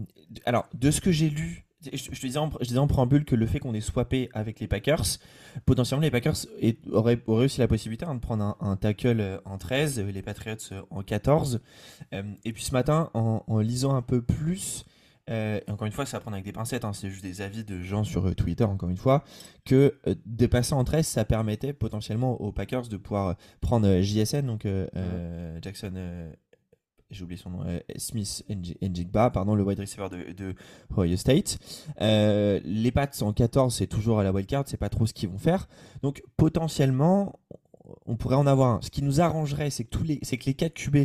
[0.45, 3.45] alors, de ce que j'ai lu, je, te disais en, je en préambule que le
[3.45, 5.19] fait qu'on ait swappé avec les Packers,
[5.65, 6.35] potentiellement les Packers
[6.91, 10.55] auraient, auraient aussi la possibilité hein, de prendre un, tackle euh, en 13, les Patriots
[10.71, 11.61] euh, en 14.
[12.11, 14.85] et puis ce matin, en, lisant un peu plus,
[15.67, 17.81] encore une fois, ça va prendre avec des pincettes, hein, c'est juste des avis de
[17.81, 19.23] gens sur Twitter, encore une fois,
[19.65, 24.67] que de passer en 13, ça permettait potentiellement aux Packers de pouvoir prendre JSN, donc
[25.61, 26.31] Jackson
[27.13, 28.43] j'ai oublié son nom, euh, Smith
[28.81, 30.55] Njigba, pardon, le wide receiver de, de
[30.97, 31.59] Ohio State.
[32.01, 35.29] Euh, les Pats en 14, c'est toujours à la wildcard, c'est pas trop ce qu'ils
[35.29, 35.67] vont faire.
[36.01, 37.39] Donc potentiellement,
[38.05, 38.81] on pourrait en avoir un.
[38.81, 40.97] Ce qui nous arrangerait, c'est que, les, que les 4 QB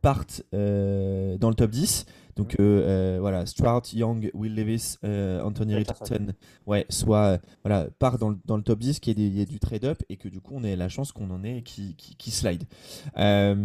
[0.00, 2.06] partent euh, dans le top 10.
[2.36, 6.28] Donc euh, euh, voilà, Stuart, Young, Will Levis, Anthony Richardson,
[6.66, 10.02] ouais, soit voilà, part dans le, dans le top 10, qu'il y, ait du trade-up
[10.08, 12.64] et que du coup on ait la chance qu'on en ait qui, qui, slide.
[13.14, 13.56] alors,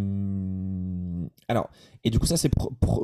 [2.04, 2.50] et du coup ça c'est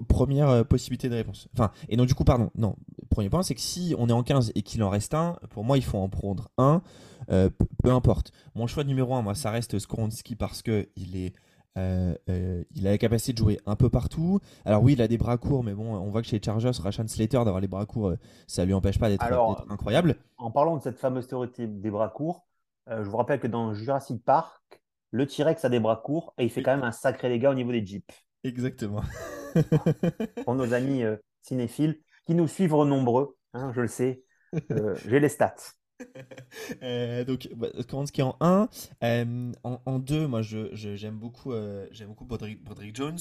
[0.09, 1.49] première possibilité de réponse.
[1.55, 2.77] Enfin, et donc du coup, pardon, non,
[3.09, 5.65] premier point c'est que si on est en 15 et qu'il en reste un, pour
[5.65, 6.83] moi il faut en prendre un,
[7.27, 8.33] peu importe.
[8.55, 11.33] Mon choix numéro 1, moi ça reste Skoronski parce que il est
[11.77, 14.41] euh, euh, il a la capacité de jouer un peu partout.
[14.65, 17.09] Alors oui, il a des bras courts, mais bon, on voit que chez Chargers, Rashan
[17.09, 19.25] Slater d'avoir les bras courts, euh, ça lui empêche pas d'être
[19.69, 20.17] incroyable.
[20.39, 22.47] En parlant de cette fameuse théorie des bras courts,
[22.87, 26.51] je vous rappelle que dans Jurassic Park, le T-Rex a des bras courts et il
[26.51, 28.15] fait quand même un sacré dégât au niveau des jeeps.
[28.45, 29.03] Exactement.
[30.45, 31.03] Pour nos amis
[31.41, 34.23] cinéphiles qui nous suivent nombreux, hein, je le sais,
[35.07, 35.55] j'ai les stats.
[36.83, 37.69] Euh, donc, bah,
[38.13, 38.69] qui en 1.
[39.03, 43.19] Euh, en, 2, moi, j'aime je, beaucoup, euh, j'aime beaucoup Broderick, Jones.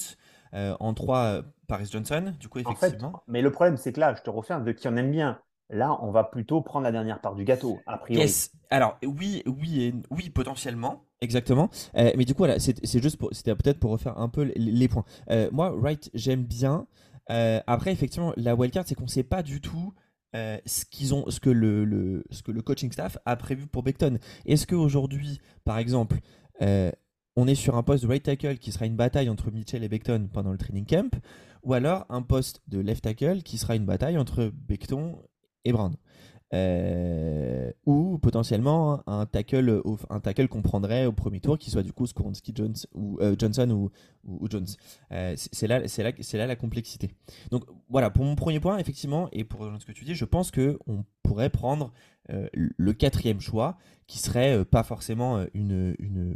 [0.52, 3.22] en 3, Paris Johnson, du coup, effectivement.
[3.26, 5.40] mais le problème, c'est que là, je te refais, de qui en aime bien.
[5.70, 8.32] Là, on va plutôt prendre la dernière part du gâteau, a priori.
[8.70, 11.70] Alors, oui, oui, oui, potentiellement, exactement.
[11.94, 15.04] mais du coup, voilà, c'est juste pour, c'était peut-être pour refaire un peu les, points.
[15.50, 16.86] moi, Wright, j'aime bien.
[17.28, 19.92] après, effectivement, la wildcard, c'est qu'on ne sait pas du tout
[20.34, 20.84] euh, ce
[21.40, 24.18] que le coaching staff a prévu pour Beckton.
[24.46, 26.18] Est-ce qu'aujourd'hui, par exemple,
[26.62, 26.90] euh,
[27.36, 29.88] on est sur un poste de right tackle qui sera une bataille entre Mitchell et
[29.88, 31.20] Beckton pendant le training camp,
[31.62, 35.18] ou alors un poste de left tackle qui sera une bataille entre Beckton
[35.64, 35.96] et Brown?
[36.52, 41.92] Euh, ou potentiellement un tackle, un tackle qu'on prendrait au premier tour, qui soit du
[41.92, 43.90] coup Skoronski, Jones ou euh, Johnson ou,
[44.24, 44.66] ou, Jones.
[45.12, 47.10] Euh, c'est là, c'est là, c'est là la complexité.
[47.50, 50.50] Donc voilà, pour mon premier point, effectivement, et pour ce que tu dis, je pense
[50.50, 51.92] que on pourrait prendre
[52.28, 53.76] le quatrième choix,
[54.06, 56.34] qui serait pas forcément une, une,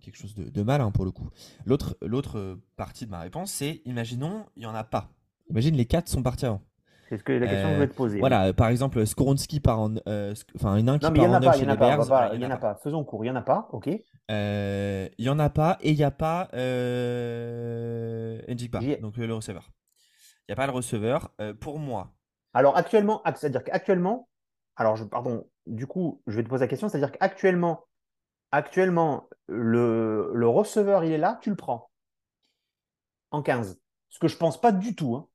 [0.00, 1.28] quelque chose de, mal hein, pour le coup.
[1.64, 5.10] L'autre, l'autre partie de ma réponse, c'est imaginons, il y en a pas.
[5.50, 6.62] Imagine les quatre sont partis avant.
[7.08, 8.20] C'est ce que la question que je voulais te poser.
[8.20, 9.94] Voilà, par exemple, Skoronski part en.
[10.06, 12.34] Euh, enfin, une un qui non, part en 9 chez les Bears.
[12.34, 12.74] Il n'y en a pas.
[12.74, 13.88] Faisons court, il n'y en a pas, ok.
[14.30, 18.42] Euh, il n'y en a pas et il n'y a pas euh,
[19.00, 19.70] donc le receveur.
[20.46, 21.30] Il n'y a pas le receveur.
[21.60, 22.12] pour moi.
[22.52, 24.28] Alors actuellement, c'est-à-dire qu'actuellement,
[24.76, 27.84] alors je, pardon, du coup, je vais te poser la question, c'est-à-dire qu'actuellement,
[28.52, 31.90] actuellement, le, le receveur, il est là, tu le prends
[33.30, 33.80] en 15.
[34.08, 35.14] Ce que je pense pas du tout.
[35.14, 35.28] Hein.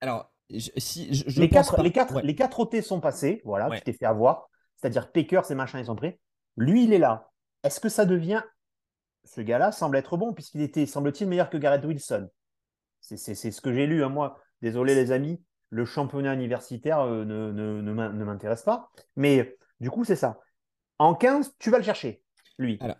[0.00, 4.48] Alors, les, quatre, les, quatre, les quatre OT sont passés, voilà, tu t'es fait avoir.
[4.76, 6.20] C'est-à-dire Paker, ces machins, ils sont prêts.
[6.56, 7.30] Lui, il est là.
[7.62, 8.42] Est-ce que ça devient.
[9.24, 12.28] Ce gars-là semble être bon, puisqu'il était, semble-t-il, meilleur que Garrett Wilson?
[13.00, 14.38] C'est ce que j'ai lu, hein, moi.
[14.60, 18.90] Désolé, les amis, le championnat universitaire euh, ne, ne, ne m'intéresse pas.
[19.16, 20.40] Mais du coup, c'est ça.
[20.98, 22.22] En 15, tu vas le chercher,
[22.58, 22.78] lui.
[22.80, 22.96] Alors,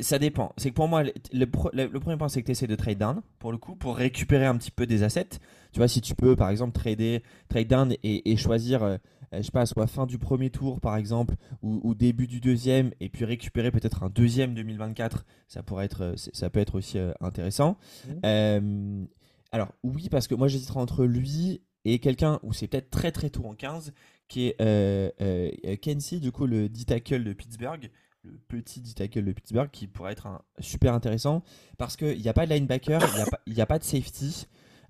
[0.00, 0.52] ça dépend.
[0.56, 3.52] C'est que pour moi, le, premier point, c'est que tu essaies de trade down, pour
[3.52, 5.28] le coup, pour récupérer un petit peu des assets.
[5.72, 8.96] Tu vois, si tu peux, par exemple, trader, trade down et, choisir, euh,
[9.32, 13.08] je sais pas, soit fin du premier tour, par exemple, ou, début du deuxième, et
[13.08, 17.12] puis récupérer peut-être un deuxième 2024, ça, pourrait être, euh, ça peut être aussi euh,
[17.20, 17.76] intéressant.
[18.06, 19.06] Mmh.
[19.50, 23.30] alors, oui, parce que moi, j'hésiterais entre lui et quelqu'un où c'est peut-être très très
[23.30, 23.92] tôt en 15,
[24.28, 27.90] qui est Kenzie, du coup, le D-tackle de Pittsburgh
[28.30, 31.42] le petit D-tackle de Pittsburgh qui pourrait être un, super intéressant
[31.76, 33.00] parce qu'il n'y a pas de linebacker,
[33.46, 34.46] il n'y a, pas de safety.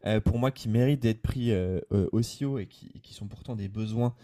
[0.07, 3.57] Euh, pour moi, qui méritent d'être pris euh, euh, aussi haut et qui, sont pourtant
[3.57, 4.14] des besoins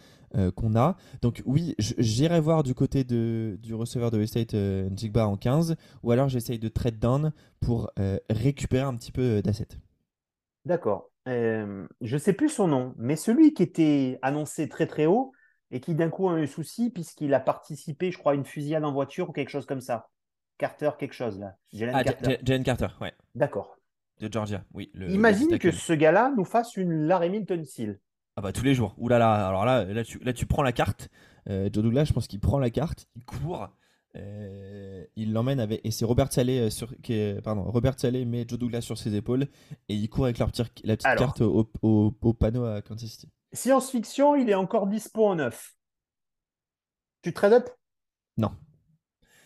[0.57, 0.97] qu'on a.
[1.23, 6.11] Donc oui, j'irai voir du côté de, du receveur de Weststate Njigba en 15, ou
[6.11, 7.93] alors j'essaye de trade down pour
[8.29, 9.79] récupérer un petit peu d'assets.
[10.65, 11.09] D'accord.
[11.27, 15.31] je sais plus son nom, mais celui qui était annoncé très très haut,
[15.75, 18.85] et qui d'un coup a eu souci puisqu'il a participé, je crois, à une fusillade
[18.85, 20.09] en voiture ou quelque chose comme ça.
[20.57, 21.57] Carter, quelque chose là.
[21.73, 22.39] Jalen ah, Carter.
[22.45, 23.13] Jalen Carter, ouais.
[23.35, 23.77] D'accord.
[24.21, 24.93] De Georgia, oui.
[24.95, 27.99] Imagine que ce gars-là nous fasse une Larry Milton Seal.
[28.37, 28.95] Ah bah tous les jours.
[28.99, 31.11] Ouh là là, alors là, là tu, là, tu prends la carte.
[31.49, 33.69] Euh, Joe Douglas, je pense qu'il prend la carte, il court,
[34.17, 38.25] euh, il l'emmène avec et c'est Robert Salé euh, sur qui est, pardon Robert Salé
[38.25, 39.49] met Joe Douglas sur ses épaules
[39.89, 43.11] et il court avec la petite, la petite carte au, au, au, panneau à Kansas
[43.11, 43.29] City.
[43.55, 45.75] Science-fiction, il est encore dispo en neuf.
[47.23, 47.71] Tu trade up?
[48.37, 48.51] Non.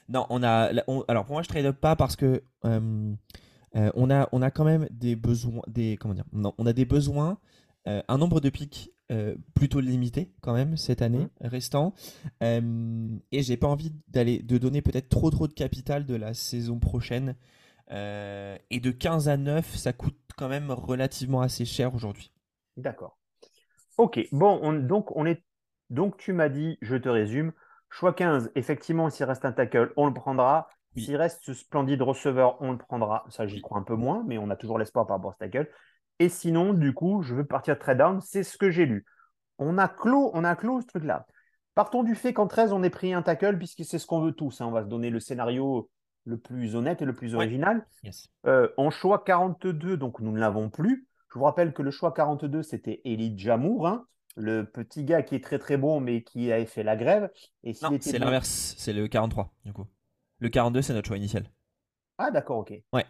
[0.08, 0.72] Non, on a.
[1.08, 3.14] alors pour moi, je trade up pas parce que euh,
[3.76, 5.62] euh, on, a, on a quand même des besoins.
[5.68, 7.38] Des, comment dire Non, on a des besoins.
[7.86, 8.90] Euh, un nombre de pics
[9.54, 11.46] plutôt limité quand même cette année mmh.
[11.46, 11.94] restant.
[12.42, 16.78] et j'ai pas envie d'aller de donner peut-être trop trop de capital de la saison
[16.78, 17.34] prochaine.
[17.90, 22.32] et de 15 à 9, ça coûte quand même relativement assez cher aujourd'hui.
[22.76, 23.17] D'accord.
[23.98, 25.44] Ok, bon, donc, on est,
[25.90, 27.52] donc tu m'as dit, je te résume,
[27.90, 30.68] choix 15, effectivement, s'il reste un tackle, on le prendra.
[30.96, 33.24] S'il reste ce splendide receveur, on le prendra.
[33.28, 35.38] Ça, j'y crois un peu moins, mais on a toujours l'espoir par rapport à ce
[35.38, 35.68] tackle.
[36.18, 39.04] Et sinon, du coup, je veux partir trade down, c'est ce que j'ai lu.
[39.58, 41.26] On a clos, on a clos ce truc-là.
[41.74, 44.32] Partons du fait qu'en 13, on ait pris un tackle, puisque c'est ce qu'on veut
[44.32, 44.60] tous.
[44.60, 44.66] Hein.
[44.66, 45.90] On va se donner le scénario
[46.24, 47.86] le plus honnête et le plus original.
[48.46, 51.07] Euh, en choix 42, donc nous ne l'avons plus.
[51.28, 55.34] Je vous rappelle que le choix 42, c'était Elie Jamour, hein, le petit gars qui
[55.34, 57.30] est très très bon, mais qui avait fait la grève.
[57.64, 59.86] Et non, c'est l'inverse, c'est le 43, du coup.
[60.38, 61.50] Le 42, c'est notre choix initial.
[62.16, 62.72] Ah, d'accord, ok.
[62.92, 63.04] Ouais.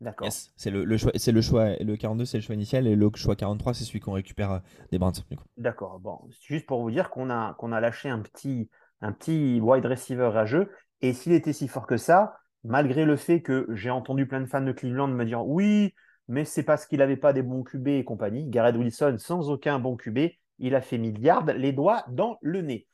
[0.00, 0.28] D'accord.
[0.56, 3.34] c'est le, choix, c'est le choix, le 42 c'est le choix initial et le choix
[3.34, 4.58] 43 c'est celui qu'on récupère euh,
[4.92, 5.18] des bandes.
[5.56, 5.98] D'accord.
[5.98, 9.84] Bon, juste pour vous dire qu'on a qu'on a lâché un petit un petit wide
[9.84, 13.90] receiver à jeu Et s'il était si fort que ça, malgré le fait que j'ai
[13.90, 15.94] entendu plein de fans de Cleveland me dire oui,
[16.28, 18.46] mais c'est parce qu'il n'avait pas des bons QB et compagnie.
[18.46, 20.18] Garrett Wilson, sans aucun bon QB,
[20.58, 22.86] il a fait milliard les doigts dans le nez.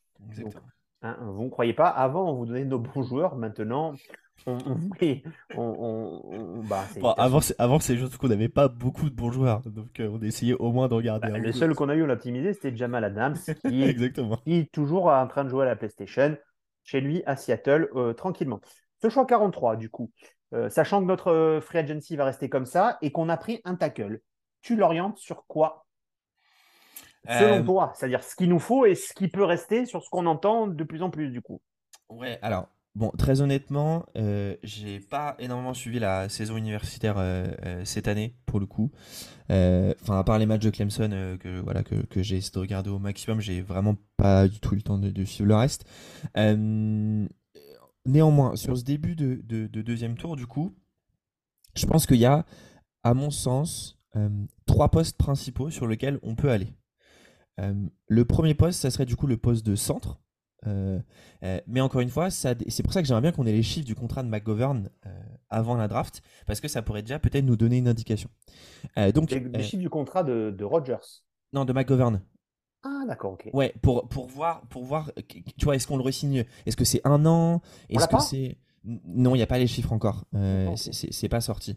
[1.02, 3.94] Hein, vous ne croyez pas, avant on vous donnait nos bons joueurs, maintenant
[4.46, 4.60] on,
[6.68, 6.84] bah,
[7.16, 10.54] avant, avant c'est juste qu'on n'avait pas beaucoup de bons joueurs, donc euh, on essayait
[10.54, 11.28] au moins de regarder.
[11.28, 14.36] Bah, le seul qu'on a eu, on l'a optimisé, c'était Jamal Adams, qui, Exactement.
[14.38, 16.36] qui est toujours en train de jouer à la PlayStation,
[16.82, 18.60] chez lui à Seattle, euh, tranquillement.
[19.02, 20.10] Ce choix 43, du coup,
[20.54, 23.74] euh, sachant que notre free agency va rester comme ça et qu'on a pris un
[23.74, 24.20] tackle,
[24.62, 25.86] tu l'orientes sur quoi?
[27.26, 30.26] Selon toi, c'est-à-dire ce qu'il nous faut et ce qui peut rester sur ce qu'on
[30.26, 31.62] entend de plus en plus, du coup.
[32.10, 37.84] Ouais, alors Bon, très honnêtement, euh, j'ai pas énormément suivi la saison universitaire euh, euh,
[37.84, 38.92] cette année, pour le coup.
[39.50, 42.90] Enfin, à part les matchs de Clemson que, voilà, que, que j'ai essayé de regarder
[42.90, 45.86] au maximum, j'ai vraiment pas du tout eu le temps de, suivre le reste.
[48.06, 50.74] Néanmoins, sur ce début de, de, deuxième tour, du coup,
[51.74, 52.44] je pense qu'il y a,
[53.02, 53.98] à mon sens,
[54.66, 56.74] trois postes principaux sur lesquels on peut aller.
[57.58, 60.20] le premier poste, ça serait du coup le poste de centre.
[60.66, 60.98] Euh,
[61.42, 63.86] euh, mais encore une fois, c'est pour ça que j'aimerais bien qu'on ait les chiffres
[63.86, 65.10] du contrat de McGovern euh,
[65.50, 68.30] avant la draft, parce que ça pourrait déjà peut-être nous donner une indication.
[69.14, 72.20] donc, les, chiffres du contrat de, de, Rogers Non, de McGovern.
[72.84, 73.50] Ah, d'accord, ok.
[73.52, 75.10] Ouais, pour, pour voir, pour voir
[75.56, 77.62] tu vois, est-ce qu'on le resigne Est-ce que c'est un an?
[77.88, 78.56] Est-ce que c'est.
[78.84, 80.24] Non, il n'y a pas les chiffres encore.
[80.76, 81.76] c'est pas sorti.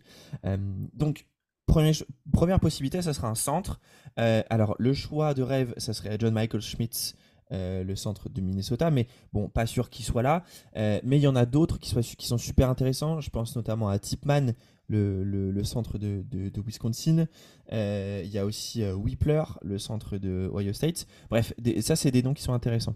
[0.93, 1.25] donc,
[1.65, 3.79] première possibilité, ça sera un centre.
[4.17, 7.15] alors, le choix de rêve, ça serait John Michael Schmitz
[7.53, 10.43] euh, le centre de Minnesota, mais bon, pas sûr qu'il soit là.
[10.75, 13.21] Euh, mais il y en a d'autres qui, sont super intéressants.
[13.21, 14.53] Je pense notamment à Tipman,
[14.89, 17.27] le, le, centre de, de, Wisconsin.
[17.71, 21.07] Euh, il y a aussi Whippler, le centre de Ohio State.
[21.29, 22.95] Bref, ça, c'est des noms qui sont intéressants.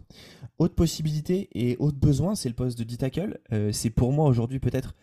[0.58, 3.40] Autre possibilité et autre besoin, c'est le poste de D-tackle.
[3.72, 4.96] c'est pour moi aujourd'hui peut-être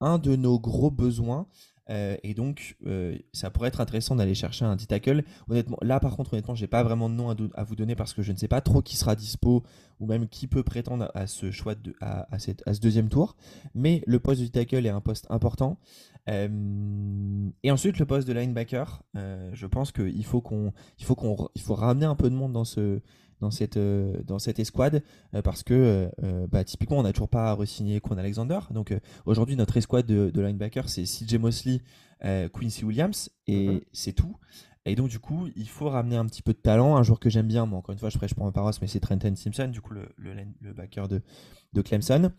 [0.00, 1.46] un de nos gros besoins.
[1.88, 5.22] Euh, et donc, euh, ça pourrait être intéressant d'aller chercher un dit tackle.
[5.48, 8.22] Honnêtement, là, par contre, honnêtement, j'ai pas vraiment de nom à, vous donner parce que
[8.22, 9.62] je ne sais pas trop qui sera dispo
[10.00, 13.36] ou même qui peut prétendre à ce choix de, à, cette, à ce deuxième tour.
[13.74, 15.78] Mais le poste de tackle est un poste important.
[16.28, 21.48] Euh, et ensuite, le poste de linebacker, je pense qu'il faut qu'on, il faut qu'on,
[21.54, 23.00] il faut ramener un peu de monde dans ce,
[23.40, 25.02] dans cette, euh, dans cette escouade
[25.34, 28.60] euh, parce que euh, bah, typiquement on n'a toujours pas re-signé Quan Alexander.
[28.70, 28.94] Donc
[29.24, 31.80] aujourd'hui notre escouade de, de linebacker c'est CJ Mosley,
[32.22, 33.80] Quincy Williams et mhm.
[33.92, 34.36] c'est tout.
[34.88, 36.96] Et donc, du coup, il faut ramener un petit peu de talent.
[36.96, 38.86] Un joueur que j'aime bien, moi, encore une fois, je prêche pour ma paroisse, mais
[38.86, 41.22] c'est Trenton Simpson, du coup, le, le, le backer de,
[41.72, 42.30] de Clemson.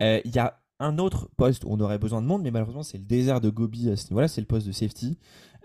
[0.00, 2.98] Il y a un autre poste où on aurait besoin de monde, mais malheureusement, c'est
[2.98, 5.18] le désert de Gobi à ce niveau-là, c'est le poste de safety.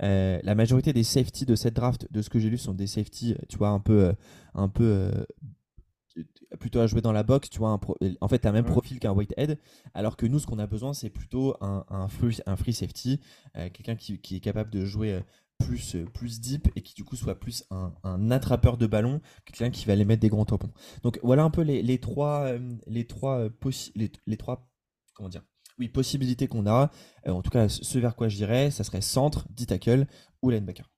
[0.03, 2.87] Euh, la majorité des safety de cette draft, de ce que j'ai lu, sont des
[2.87, 4.13] safety, tu vois, un peu, euh,
[4.53, 6.25] un peu euh,
[6.59, 7.79] plutôt à jouer dans la box, tu vois,
[8.21, 9.57] en fait, tu as même profil qu'un Whitehead,
[9.93, 13.19] alors que nous, ce qu'on a besoin, c'est plutôt un, un, free, un free safety,
[13.53, 15.21] quelqu'un qui, qui, est capable de jouer
[15.59, 19.69] plus, plus deep et qui du coup soit plus un, un attrapeur de ballon, quelqu'un
[19.69, 20.71] qui va aller mettre des grands tampons.
[21.03, 22.51] Donc voilà un peu les, les trois,
[22.87, 23.47] les trois,
[23.95, 24.67] les, les trois
[25.13, 25.43] comment dire
[25.79, 26.89] oui, possibilité qu'on a,
[27.27, 30.05] euh, en tout cas ce vers quoi je dirais, ça serait centre, dit tackle
[30.41, 30.89] ou linebacker.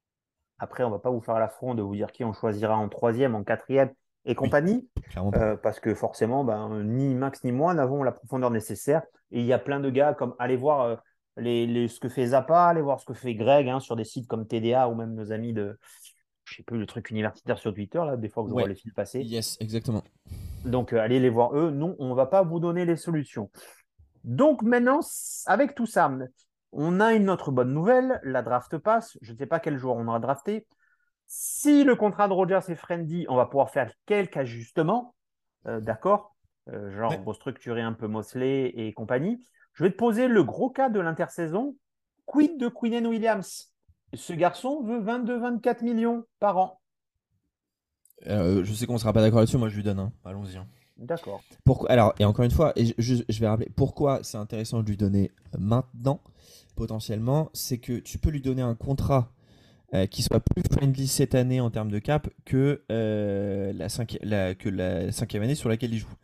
[0.59, 3.35] Après, on va pas vous faire l'affront de vous dire qui on choisira en troisième,
[3.35, 3.91] en quatrième
[4.25, 4.87] et compagnie,
[5.35, 9.01] euh, parce que forcément, ben, ni Max ni moi n'avons la profondeur nécessaire.
[9.31, 10.95] Et il y a plein de gars comme allez voir euh,
[11.37, 14.27] les, ce que fait Zappa, allez voir ce que fait Greg hein, sur des sites
[14.27, 15.77] comme TDA ou même nos amis de,
[16.45, 18.75] je sais plus, le truc universitaire sur Twitter, là, des fois que je vois les
[18.75, 19.21] fils passer.
[19.21, 20.03] Yes, exactement.
[20.65, 21.71] Donc, allez les voir eux.
[21.71, 23.49] Non, on ne va pas vous donner les solutions.
[24.23, 24.99] Donc maintenant,
[25.45, 26.11] avec tout ça,
[26.71, 29.17] on a une autre bonne nouvelle, la draft passe.
[29.21, 30.65] Je ne sais pas quel jour on aura drafté.
[31.27, 35.15] Si le contrat de Rogers est friendly, on va pouvoir faire quelques ajustements,
[35.67, 36.35] euh, d'accord
[36.69, 39.43] euh, Genre restructurer un peu Mosley et compagnie.
[39.73, 41.75] Je vais te poser le gros cas de l'intersaison.
[42.25, 43.73] Quid de Quinnen Williams?
[44.13, 46.79] Ce garçon veut 22-24 millions par an.
[48.27, 49.99] Euh, je sais qu'on ne sera pas d'accord là-dessus, moi je lui donne.
[49.99, 50.13] Hein.
[50.23, 50.57] Allons-y.
[50.57, 50.67] Hein.
[50.97, 51.43] D'accord.
[51.63, 55.31] Pourquoi Alors, et encore une fois, je, vais rappeler pourquoi c'est intéressant de lui donner
[55.57, 56.21] maintenant,
[56.75, 59.31] potentiellement, c'est que tu peux lui donner un contrat
[59.93, 65.43] euh, qui soit plus friendly cette année en termes de cap que, euh, la, cinquième
[65.43, 66.15] année sur laquelle il joue,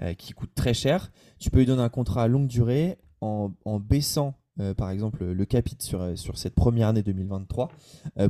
[0.00, 1.10] euh, qui coûte très cher.
[1.38, 4.34] Tu peux lui donner un contrat à longue durée en, baissant
[4.76, 7.70] par exemple le capit sur, sur cette première année 2023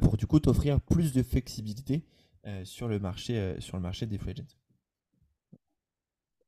[0.00, 2.05] pour du coup t'offrir plus de flexibilité
[2.64, 4.44] sur, le marché, sur le marché des free agents.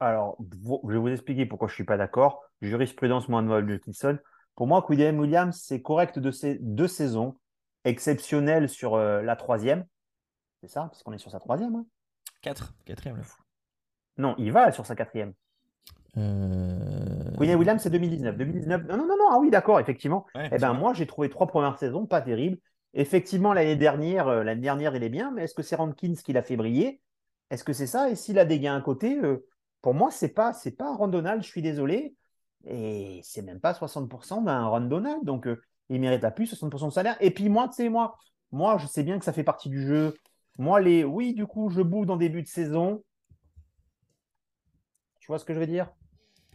[0.02, 2.42] Alors, je vais vous expliquer pourquoi je ne suis pas d'accord.
[2.60, 4.18] Jurisprudence Manuel Wilkinson.
[4.56, 7.38] Pour moi, William Williams, c'est correct de ces deux saisons,
[7.84, 9.86] exceptionnel sur euh, la troisième.
[10.60, 11.76] C'est ça, puisqu'on est sur sa troisième.
[11.76, 11.86] Hein
[12.40, 13.22] Quatre, quatrième.
[14.18, 15.34] Non, il va sur sa quatrième.
[16.16, 17.30] Euh...
[17.38, 18.36] Williams, c'est 2019.
[18.36, 18.82] 2019.
[18.82, 19.28] Non, non, non, non.
[19.30, 20.26] Ah oui, d'accord, effectivement.
[20.34, 22.58] Ouais, eh ben, moi, j'ai trouvé trois premières saisons pas terribles.
[22.94, 26.32] Effectivement, l'année dernière, euh, l'année dernière, il est bien, mais est-ce que c'est Rankins qui
[26.32, 27.00] l'a fait briller?
[27.50, 28.10] Est-ce que c'est ça?
[28.10, 29.46] Et s'il a des gains à côté, euh,
[29.82, 32.14] pour moi, c'est pas, c'est pas Ron Donald, je suis désolé.
[32.64, 35.24] Et c'est même pas 60% d'un Ron Donald.
[35.24, 37.16] Donc, euh, il mérite à plus 60% de salaire.
[37.20, 38.16] Et puis, moi, tu sais, moi,
[38.52, 40.14] moi, je sais bien que ça fait partie du jeu.
[40.58, 43.02] Moi, les oui, du coup, je bouge en début de saison.
[45.18, 45.90] Tu vois ce que je veux dire?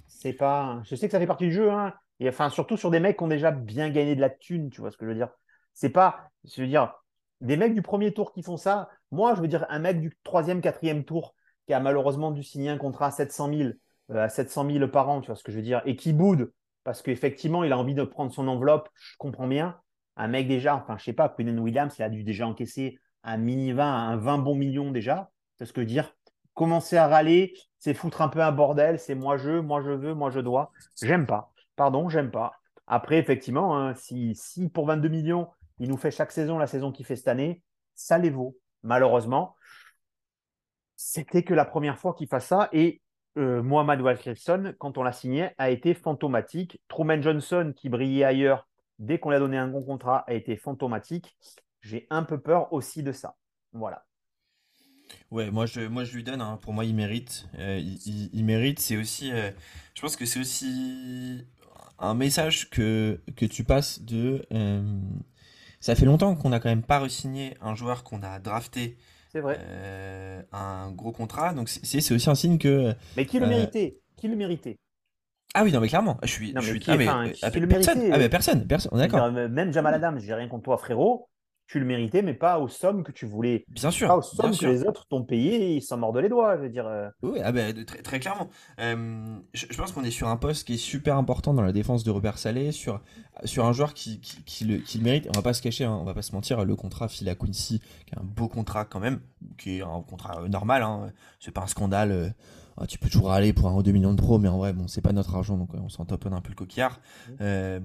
[0.08, 0.82] C'est pas.
[0.86, 1.94] Je sais que ça fait partie du jeu, hein.
[2.20, 4.82] Et enfin, surtout sur des mecs qui ont déjà bien gagné de la thune, tu
[4.82, 5.30] vois ce que je veux dire?
[5.74, 6.32] C'est pas.
[6.46, 6.94] Je veux dire,
[7.42, 8.90] des mecs du premier tour qui font ça.
[9.12, 11.36] Moi, je veux dire, un mec du troisième, quatrième tour
[11.68, 13.70] qui a malheureusement dû signer un contrat à 700 000,
[14.12, 16.14] euh, à 700 000 par an, tu vois ce que je veux dire, et qui
[16.14, 16.52] boude
[16.88, 19.78] parce qu'effectivement, il a envie de prendre son enveloppe, je comprends bien.
[20.16, 23.36] Un mec déjà, enfin, je sais pas, Quinn Williams, il a dû déjà encaisser un
[23.36, 25.30] mini 20, un 20 bons millions déjà.
[25.58, 26.16] C'est ce que dire.
[26.54, 30.14] Commencer à râler, c'est foutre un peu un bordel, c'est moi je, moi je veux,
[30.14, 30.72] moi je dois.
[31.02, 31.52] J'aime pas.
[31.76, 32.54] Pardon, j'aime pas.
[32.88, 35.50] Après, effectivement, hein, si, si pour 22 millions,
[35.80, 37.62] il nous fait chaque saison la saison qu'il fait cette année,
[37.96, 38.58] ça les vaut.
[38.82, 39.58] Malheureusement,
[40.98, 42.70] c'était que la première fois qu'il fasse ça.
[42.74, 43.02] Et
[43.38, 46.82] euh, Mohamed Wilkerson, quand on l'a signé, a été fantomatique.
[46.90, 48.68] Truman Johnson, qui brillait ailleurs,
[49.00, 51.38] dès qu'on lui a donné un bon contrat, a été fantomatique.
[51.82, 53.38] J'ai un peu peur aussi de ça.
[53.74, 54.06] Voilà.
[55.32, 56.42] Ouais, moi je, moi je lui donne.
[56.42, 56.60] hein.
[56.62, 57.48] Pour moi, il mérite.
[57.60, 58.80] Euh, il, mérite.
[58.80, 59.32] C'est aussi.
[59.32, 59.52] euh,
[59.94, 61.46] je pense que c'est aussi
[62.00, 64.46] un message que, que tu passes de.
[65.80, 68.98] ça fait longtemps qu'on n'a quand même pas re-signé un joueur qu'on a drafté
[69.38, 69.60] C'est vrai.
[69.60, 71.54] euh, un gros contrat.
[71.54, 72.94] Donc c'est aussi un signe que.
[73.16, 74.00] Mais qui le euh, méritait?
[74.16, 74.78] Qui le méritait?
[75.54, 76.18] Ah oui, non, mais clairement.
[76.24, 76.54] Je suis.
[76.54, 77.98] Non, je mais suis qui- ah, mais, enfin, euh, qui ah, le personne.
[78.00, 78.68] méritait, Ah, mais personne.
[78.68, 78.92] Personne.
[78.94, 79.32] On est d'accord.
[79.32, 81.30] Même Jamal Adams, j'ai rien contre toi, frérot.
[81.68, 83.66] Tu le méritais, mais pas aux sommes que tu voulais.
[83.68, 84.08] Bien sûr.
[84.08, 84.70] Pas aux sommes que sûr.
[84.70, 86.56] les autres t'ont payé, ils s'en mordent les doigts.
[86.56, 86.88] Je veux dire.
[86.88, 87.10] euh.
[87.22, 88.50] Oui, ah bah, de- très, très clairement.
[88.80, 91.74] Euh, je, je pense qu'on est sur un poste qui est super important dans la
[91.74, 93.02] défense de Robert Salé, sur,
[93.44, 95.28] sur un joueur qui, qui, qui le, qui le mérite.
[95.28, 97.80] On va pas se cacher, hein, on va pas se mentir, le contrat Phil Quincy,
[98.06, 99.20] qui est un beau contrat quand même,
[99.58, 102.12] qui est un contrat euh, normal, hein, c'est pas un scandale.
[102.12, 102.30] euh,
[102.80, 104.72] ah, tu peux toujours aller pour un ou deux millions de pro, mais en vrai,
[104.72, 107.00] bon, c'est pas notre argent, donc on s'en taponne un peu le coquillard.
[107.42, 107.80] Euh,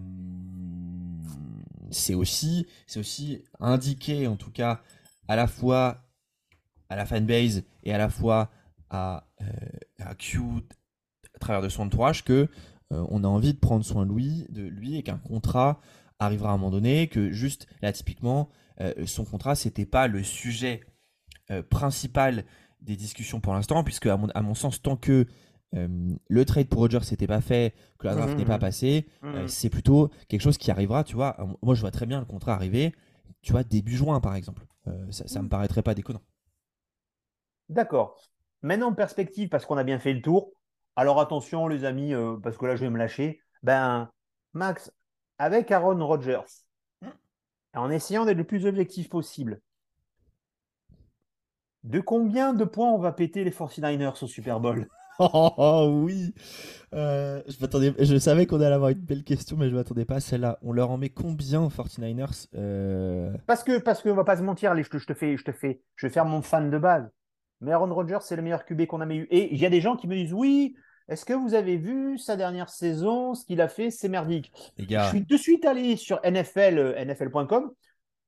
[1.92, 4.82] c'est aussi, c'est aussi indiqué, en tout cas,
[5.28, 6.02] à la fois
[6.88, 8.50] à la fanbase et à la fois
[8.90, 9.46] à, euh,
[10.00, 10.40] à Q
[11.34, 12.48] à travers de son entourage que
[12.92, 15.80] euh, on a envie de prendre soin de lui, de lui et qu'un contrat
[16.18, 18.50] arrivera à un moment donné, que juste là typiquement
[18.80, 20.82] euh, son contrat c'était pas le sujet
[21.50, 22.44] euh, principal
[22.80, 25.26] des discussions pour l'instant puisque à mon, à mon sens tant que
[25.74, 25.88] euh,
[26.28, 28.38] le trade pour Rogers n'était pas fait, que la draft Mhm.
[28.38, 29.48] n'est pas passée, euh, Mhm.
[29.48, 31.36] c'est plutôt quelque chose qui arrivera, tu vois.
[31.62, 32.94] Moi je vois très bien le contrat arriver,
[33.42, 34.66] tu vois, début juin par exemple.
[34.88, 36.22] Euh, ça, ça me paraîtrait pas déconnant.
[37.68, 38.20] D'accord.
[38.62, 40.52] Maintenant, en perspective, parce qu'on a bien fait le tour.
[40.96, 43.40] Alors attention, les amis, euh, parce que là, je vais me lâcher.
[43.62, 44.10] Ben,
[44.52, 44.92] Max,
[45.38, 46.42] avec Aaron Rodgers,
[47.74, 49.60] en essayant d'être le plus objectif possible,
[51.84, 54.86] de combien de points on va péter les 49ers au Super Bowl?
[55.18, 56.34] Oh, oh, oui
[56.94, 60.16] Euh, je, m'attendais, je savais qu'on allait avoir une belle question, mais je m'attendais pas
[60.16, 60.58] à celle-là.
[60.62, 64.42] On leur en met combien aux 49ers Euh, Parce que, parce qu'on va pas se
[64.42, 66.78] mentir, je te, je te fais, je te fais, je vais faire mon fan de
[66.78, 67.08] base.
[67.60, 69.28] Mais Aaron Rodgers, c'est le meilleur QB qu'on a jamais eu.
[69.30, 70.74] Et il y a des gens qui me disent, oui,
[71.08, 74.52] est-ce que vous avez vu sa dernière saison, ce qu'il a fait, c'est merdique.
[74.78, 77.70] Les Je suis de suite allé sur NFL, euh, NFL.com,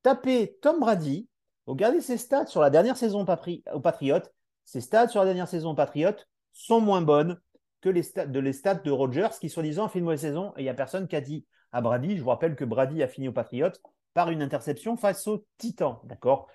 [0.03, 1.29] taper Tom Brady,
[1.67, 3.25] regardez ses stats sur la dernière saison
[3.73, 4.33] aux Patriotes.
[4.65, 7.39] Ses stats sur la dernière saison aux Patriotes sont moins bonnes
[7.83, 10.55] que les stats de, les de qui soi-disant fait une mauvaise saison.
[10.57, 12.17] Et il n'y a personne qui a dit à Brady.
[12.17, 13.83] Je vous rappelle que Brady a fini aux Patriotes
[14.15, 15.99] par une interception face aux Titans.
[16.05, 16.47] D'accord?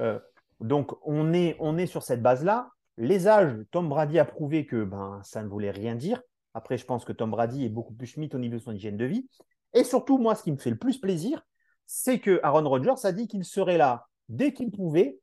[0.00, 0.18] Euh,
[0.58, 2.70] Donc, on est, on est sur cette base-là.
[2.96, 6.20] Les âges, Tom Brady a prouvé que ben, ça ne voulait rien dire.
[6.54, 8.96] Après, je pense que Tom Brady est beaucoup plus schmitt au niveau de son hygiène
[8.96, 9.28] de vie.
[9.74, 11.44] Et surtout, moi, ce qui me fait le plus plaisir,
[11.86, 15.18] c'est que Aaron Rodgers a dit qu'il serait là dès qu'il pouvait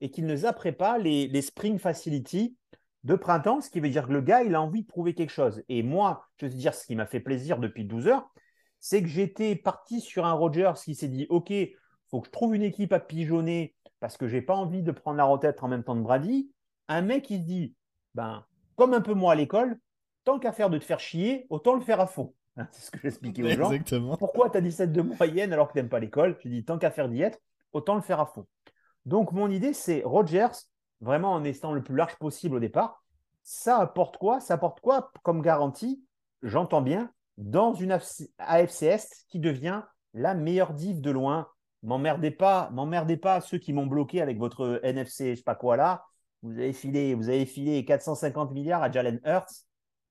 [0.00, 2.56] et qu'il ne zapperait pas les, les Spring Facility
[3.04, 5.30] de printemps, ce qui veut dire que le gars, il a envie de prouver quelque
[5.32, 5.62] chose.
[5.68, 8.30] Et moi, je veux te dire, ce qui m'a fait plaisir depuis 12 heures,
[8.78, 11.52] c'est que j'étais parti sur un Rodgers qui s'est dit, OK,
[12.10, 15.18] faut que je trouve une équipe à pigeonner parce que j'ai pas envie de prendre
[15.18, 16.50] la retraite en même temps de Brady.
[16.88, 17.74] Un mec qui se dit,
[18.14, 18.44] ben,
[18.76, 19.78] comme un peu moi à l'école,
[20.24, 22.34] tant qu'à faire de te faire chier, autant le faire à fond.
[22.72, 23.70] C'est ce que j'expliquais aux gens.
[23.70, 24.16] exactement.
[24.16, 26.36] Pourquoi tu as 17 de moyenne alors que tu n'aimes pas l'école?
[26.42, 27.38] Je dis tant qu'à faire d'y être,
[27.72, 28.46] autant le faire à fond.
[29.06, 30.48] Donc mon idée, c'est Rogers,
[31.00, 33.02] vraiment en étant le plus large possible au départ.
[33.42, 34.40] Ça apporte quoi?
[34.40, 36.04] Ça apporte quoi comme garantie?
[36.42, 37.98] J'entends bien, dans une
[38.38, 39.82] AFC Est qui devient
[40.14, 41.48] la meilleure div de loin.
[41.82, 45.76] M'emmerdez pas, m'emmerdez pas ceux qui m'ont bloqué avec votre NFC, je sais pas quoi
[45.76, 46.04] là.
[46.42, 49.66] Vous avez filé, vous avez filé 450 milliards à Jalen Hurts.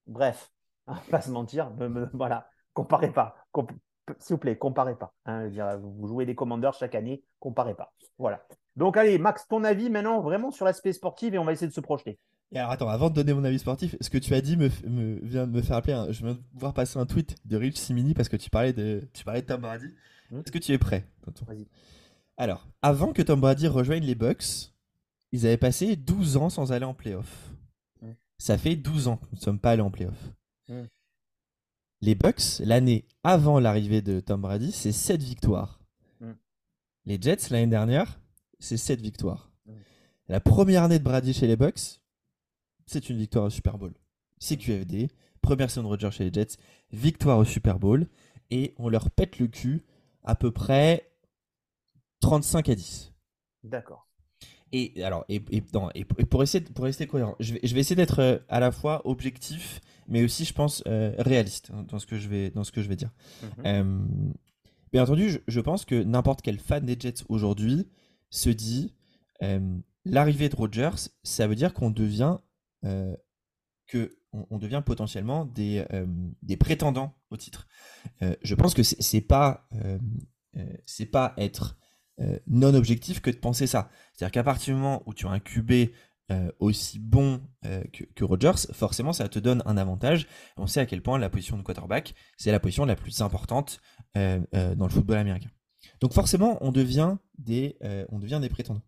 [0.08, 0.52] Bref,
[1.12, 1.72] pas se mentir.
[2.14, 3.36] voilà, comparez pas.
[4.20, 5.14] S'il vous plaît, comparez pas.
[5.26, 7.94] Hein, vous jouez des commandeurs chaque année, comparez pas.
[8.18, 8.44] Voilà.
[8.76, 11.74] Donc allez, Max, ton avis maintenant vraiment sur l'aspect sportif et on va essayer de
[11.74, 12.20] se projeter.
[12.52, 14.68] Et alors attends, avant de donner mon avis sportif, ce que tu as dit me,
[15.22, 16.06] vient de me faire appeler.
[16.10, 19.08] je viens de voir passer un tweet de Rich Simini parce que tu parlais de,
[19.14, 19.94] tu parlais de Tom Brady.
[20.32, 20.40] Mmh.
[20.40, 21.06] Est-ce que tu es prêt
[21.46, 21.68] Vas-y.
[22.38, 24.74] Alors, avant que Tom Brady rejoigne les Bucks,
[25.32, 27.52] ils avaient passé 12 ans sans aller en playoff.
[28.02, 28.12] Mmh.
[28.40, 30.32] Ça fait 12 ans que nous ne sommes pas allés en playoff.
[30.70, 30.84] Mmh.
[32.02, 35.80] Les Bucks, l'année avant l'arrivée de Tom Brady, c'est 7 victoires.
[37.06, 38.19] Les Jets, l'année dernière,
[38.60, 39.52] c'est 7 victoires.
[40.28, 42.02] La première année de Brady chez les Bucks,
[42.86, 43.94] c'est une victoire au Super Bowl.
[44.40, 45.10] CQFD,
[45.42, 46.58] première saison de Roger chez les Jets,
[46.92, 48.08] victoire au Super Bowl,
[48.52, 49.84] et on leur pète le cul
[50.24, 51.12] à peu près
[52.22, 53.14] 35 à 10.
[53.64, 54.08] D'accord.
[54.72, 58.38] Et alors, et, pour essayer pour rester cohérent, je vais, je vais essayer d'être euh,
[58.50, 62.52] à la fois objectif, mais aussi, je pense, euh, réaliste dans ce que je vais,
[62.52, 63.10] dans ce que je vais dire.
[63.42, 63.50] Mhm.
[63.66, 64.00] Euh,
[64.94, 67.88] bien entendu, je, je, pense que n'importe quel fan des Jets aujourd'hui
[68.30, 68.96] se dit
[70.06, 72.38] l'arrivée de Rodgers, ça veut dire qu'on devient
[74.86, 75.86] potentiellement des,
[76.60, 77.68] prétendants au titre.
[78.22, 79.68] Je pense que c'est pas
[81.12, 81.78] pas être
[82.48, 83.90] non objectif que de penser ça.
[84.14, 85.92] C'est-à-dire qu'à partir du moment où tu as un QB
[86.60, 90.28] aussi bon que, que, Rodgers, forcément ça te donne un avantage.
[90.58, 93.82] On sait à quel point la position de quarterback, c'est la position la plus importante
[94.16, 95.50] dans le football américain.
[96.00, 97.78] Donc forcément, on devient des,
[98.10, 98.82] on devient des prétendants.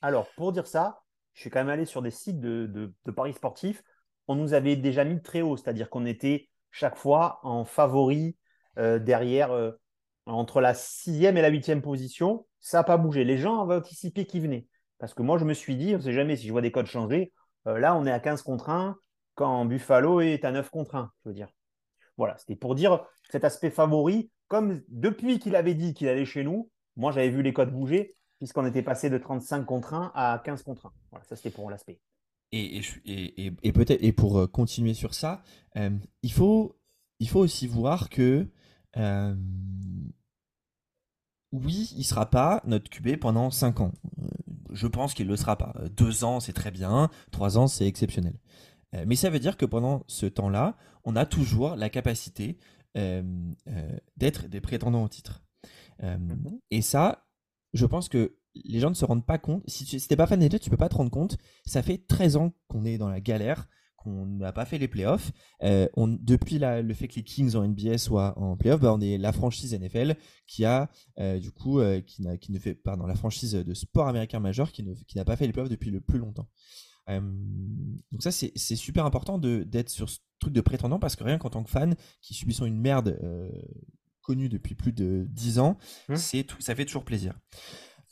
[0.00, 1.02] Alors, pour dire ça,
[1.34, 3.82] je suis quand même allé sur des sites de, paris sportifs.
[4.28, 8.36] On nous avait déjà mis très haut, c'est-à-dire qu'on était chaque fois en favori
[8.78, 9.72] euh, derrière, euh,
[10.26, 12.46] entre la sixième et la huitième position.
[12.60, 13.24] Ça n'a pas bougé.
[13.24, 14.66] Les gens avaient anticipé qui venait.
[14.98, 16.70] Parce que moi, je me suis dit, on ne sait jamais si je vois des
[16.70, 17.32] codes changer.
[17.66, 18.96] Euh, là, on est à 15 contre 1
[19.34, 21.48] quand Buffalo est à 9 contre 1, je veux dire.
[22.16, 24.30] Voilà, c'était pour dire cet aspect favori.
[24.52, 28.18] Comme depuis qu'il avait dit qu'il allait chez nous, moi, j'avais vu les codes bouger
[28.36, 30.92] puisqu'on était passé de 35 contre 1 à 15 contre 1.
[31.10, 32.02] Voilà, ça c'était pour l'aspect.
[32.50, 32.82] Et,
[33.72, 35.42] peut-être, et pour euh, continuer sur ça,
[35.78, 35.88] euh,
[36.22, 36.78] il, faut,
[37.18, 38.46] il faut aussi voir que
[38.98, 39.34] euh,
[41.52, 43.92] oui, il ne sera pas notre QB pendant 5 ans.
[44.70, 45.72] Je pense qu'il ne le sera pas.
[45.96, 47.08] 2 ans, c'est très bien.
[47.30, 48.34] 3 ans, c'est exceptionnel.
[49.06, 52.58] mais ça veut dire que pendant ce temps-là, on a toujours la capacité
[52.94, 55.44] d'être des prétendants au titre.
[56.02, 56.58] Mhm.
[56.70, 57.26] Et ça,
[57.72, 59.62] je pense que les gens ne se rendent pas compte.
[59.68, 61.38] Si tu n'es pas fan des Jets, tu peux pas te rendre compte.
[61.64, 65.32] Ça fait 13 ans qu'on est dans la galère, qu'on n'a pas fait les playoffs.
[65.62, 69.00] Euh, on, depuis le fait que les Kings en NBA soient en playoffs, bah, on
[69.00, 70.16] est la franchise NFL
[70.46, 74.08] qui a euh, du coup euh, qui, qui, ne fait pardon la franchise de sport
[74.08, 74.84] américain majeur qui
[75.14, 76.48] n'a pas fait les playoffs depuis le plus longtemps.
[77.08, 81.50] donc ça c'est super important d'être sur ce truc de prétendant parce que rien qu'en
[81.50, 83.18] tant que fan qui subissons une merde
[84.22, 85.78] connu depuis plus de 10 ans,
[86.08, 86.16] mmh.
[86.16, 87.34] c'est tout, ça fait toujours plaisir.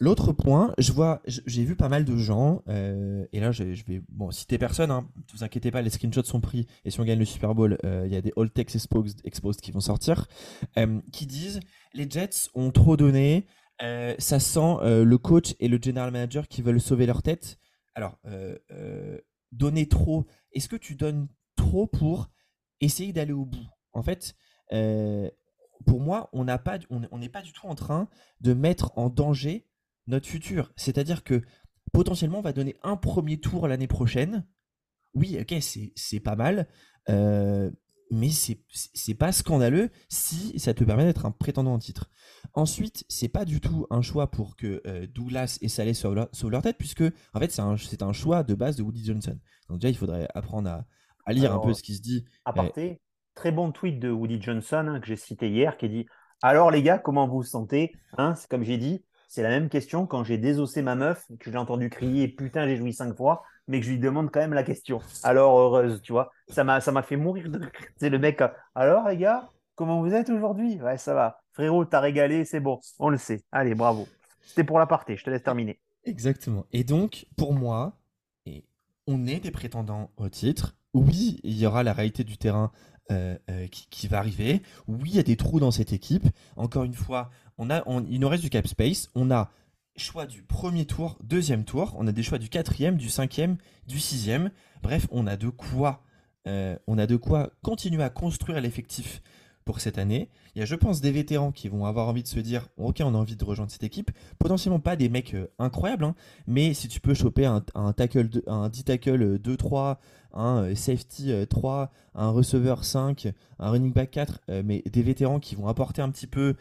[0.02, 4.00] L'autre point, je vois, j'ai vu pas mal de gens, euh, et là je, vais
[4.08, 7.04] bon, citer personne, hein, ne vous inquiétez pas, les screenshots sont pris, et si on
[7.04, 9.80] gagne le Super Bowl, euh, il y a des All Text exposed, exposed qui vont
[9.80, 10.26] sortir,
[10.78, 11.60] euh, qui disent
[11.92, 13.46] les Jets ont trop donné,
[14.18, 17.58] ça sent le coach et le general manager qui veulent sauver leur tête.
[17.94, 18.18] Alors,
[19.52, 21.28] donner trop, est-ce que tu donnes
[21.60, 22.30] trop pour
[22.80, 24.34] essayer d'aller au bout En fait,
[25.86, 28.08] pour moi, on n'est pas, on, pas du tout en train
[28.40, 29.66] de mettre en danger
[30.06, 30.72] notre futur.
[30.76, 31.42] C'est-à-dire que
[31.92, 34.46] potentiellement, on va donner un premier tour l'année prochaine.
[35.14, 36.68] Oui, ok, c'est pas mal.
[37.08, 37.70] Euh,
[38.12, 42.10] mais c'est pas scandaleux si ça te permet d'être un prétendant en titre.
[42.54, 46.62] Ensuite, c'est pas du tout un choix pour que euh, Douglas et Saleh sauvent leur,
[46.62, 47.04] tête, puisque
[47.34, 49.38] en fait, c'est un, un, choix de base de Woody Johnson.
[49.68, 50.86] Donc, déjà, il faudrait apprendre à,
[51.28, 52.24] lire un peu ce qui se dit.
[52.44, 53.00] Aparté,
[53.34, 56.06] très bon tweet de Woody Johnson hein, que j'ai cité hier qui dit
[56.42, 57.92] Alors les gars, comment vous vous sentez?
[58.18, 61.50] Hein, C'est comme j'ai dit, c'est la même question quand j'ai désossé ma meuf, que
[61.50, 64.54] j'ai entendu crier putain, j'ai joui cinq fois, mais que je lui demande quand même
[64.54, 65.00] la question.
[65.22, 67.60] Alors heureuse, tu vois, ça m'a ça m'a fait mourir de
[67.96, 68.42] C'est le mec.
[68.74, 70.80] Alors les gars, comment vous êtes aujourd'hui?
[70.80, 71.40] Ouais, ça va.
[71.52, 73.44] Frérot, t'as régalé, c'est bon, on le sait.
[73.52, 74.08] Allez, bravo.
[74.42, 75.78] C'était pour la partie, je te laisse terminer.
[76.04, 76.66] Exactement.
[76.72, 77.96] Et donc, pour moi,
[79.06, 80.76] on est des prétendants au titre.
[80.94, 82.72] Oui, il y aura la réalité du terrain
[83.10, 84.62] euh, euh, qui, va arriver.
[84.86, 86.28] Oui, il y a des trous dans cette équipe.
[86.56, 89.08] Encore une fois, on a, il nous reste du cap space.
[89.14, 89.50] On a
[89.96, 91.94] choix du premier tour, deuxième tour.
[91.98, 94.50] On a des choix du quatrième, du cinquième, du sixième.
[94.82, 96.04] Bref, on a de quoi,
[96.46, 99.22] euh, on a de quoi continuer à construire l'effectif
[99.70, 100.28] pour cette année.
[100.56, 103.00] Il y a, je pense, des vétérans qui vont avoir envie de se dire Ok,
[103.04, 104.10] on a envie de rejoindre cette équipe.
[104.40, 106.16] Potentiellement pas des mecs euh, incroyables, hein,
[106.48, 107.60] mais si tu peux choper un,
[107.92, 109.98] tackle, un 10 tackle 2-3,
[110.32, 113.28] un euh, safety 3, un receveur 5,
[113.60, 116.56] un running back 4, mais des vétérans qui vont apporter un petit peu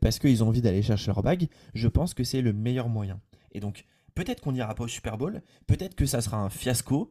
[0.00, 3.20] parce qu'ils ont envie d'aller chercher leur bague, je pense que c'est le meilleur moyen.
[3.50, 7.10] Et donc, peut-être qu'on n'ira pas au Super Bowl, peut-être que ça sera un fiasco,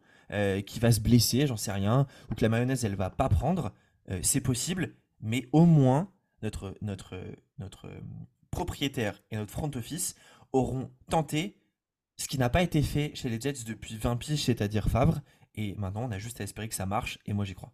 [0.66, 3.74] qui va se blesser, j'en sais rien, ou que la mayonnaise elle va pas prendre.
[4.12, 4.94] Euh, c'est possible,
[5.26, 6.12] mais au moins
[6.42, 7.18] notre, notre,
[7.58, 8.00] notre euh,
[8.52, 10.16] propriétaire et notre front office
[10.54, 11.58] auront tenté
[12.16, 15.20] ce qui n'a pas été fait chez les Jets depuis 20 piges, c'est-à-dire Favre.
[15.56, 17.74] Et maintenant, on a juste à espérer que ça marche, et moi j'y crois.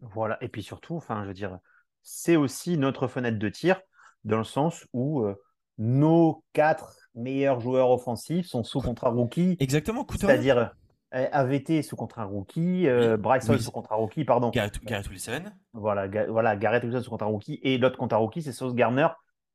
[0.00, 1.58] Voilà, et puis surtout, enfin, je veux dire,
[2.02, 3.80] c'est aussi notre fenêtre de tir,
[4.24, 5.34] dans le sens où euh,
[5.78, 9.56] nos quatre meilleurs joueurs offensifs sont sous contrat rookie.
[9.60, 10.74] Exactement, c'est-à-dire
[11.12, 14.50] AVT sous contrat rookie, euh, Bryson sous contrat rookie, pardon.
[14.50, 15.44] Garrett, Wilson.
[15.74, 17.60] Voilà, voilà, Garrett Wilson sous contrat rookie.
[17.62, 19.08] Et l'autre contrat rookie, c'est Sauce Garner,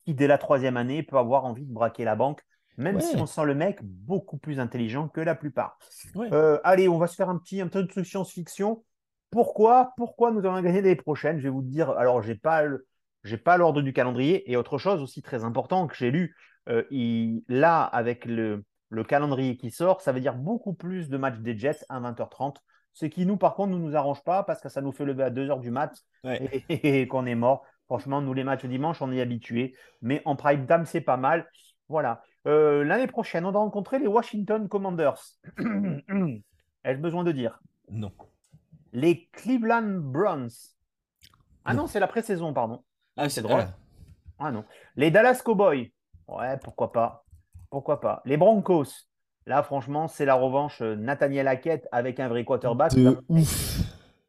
[0.05, 2.41] qui dès la troisième année peut avoir envie de braquer la banque,
[2.77, 5.79] même si on sent le mec beaucoup plus intelligent que la plupart.
[6.15, 8.83] Euh, allez, on va se faire un petit, un petit truc science-fiction.
[9.31, 11.39] Pourquoi, pourquoi nous allons gagner l'année prochaine?
[11.39, 12.63] Je vais vous dire, alors, j'ai pas
[13.23, 14.49] j'ai pas l'ordre du calendrier.
[14.49, 16.35] Et autre chose aussi très important que j'ai lu,
[16.91, 21.39] il, là, avec le, le calendrier qui sort, ça veut dire beaucoup plus de matchs
[21.39, 22.57] des Jets à 20h30.
[22.93, 25.23] Ce qui, nous, par contre, ne nous arrange pas parce que ça nous fait lever
[25.23, 27.63] à 2h du mat et, qu'on est mort.
[27.85, 29.75] Franchement, nous, les matchs dimanche, on est habitués.
[30.01, 31.47] Mais en prime time, c'est pas mal.
[31.89, 32.23] Voilà.
[32.47, 35.21] Euh, l'année prochaine, on va rencontrer les Washington Commanders.
[35.59, 37.59] Ai-je besoin de dire?
[37.89, 38.11] Non.
[38.93, 40.49] Les Cleveland Browns.
[41.65, 42.83] Ah non, c'est la pré-saison, pardon.
[43.15, 43.65] Ah, c'est drôle.
[44.39, 44.65] Ah non.
[44.95, 45.91] Les Dallas Cowboys.
[46.27, 47.26] Ouais, pourquoi pas
[47.69, 48.21] pourquoi pas?
[48.25, 48.85] Les Broncos,
[49.45, 52.93] là, franchement, c'est la revanche euh, Nathaniel Hackett avec un vrai quarterback.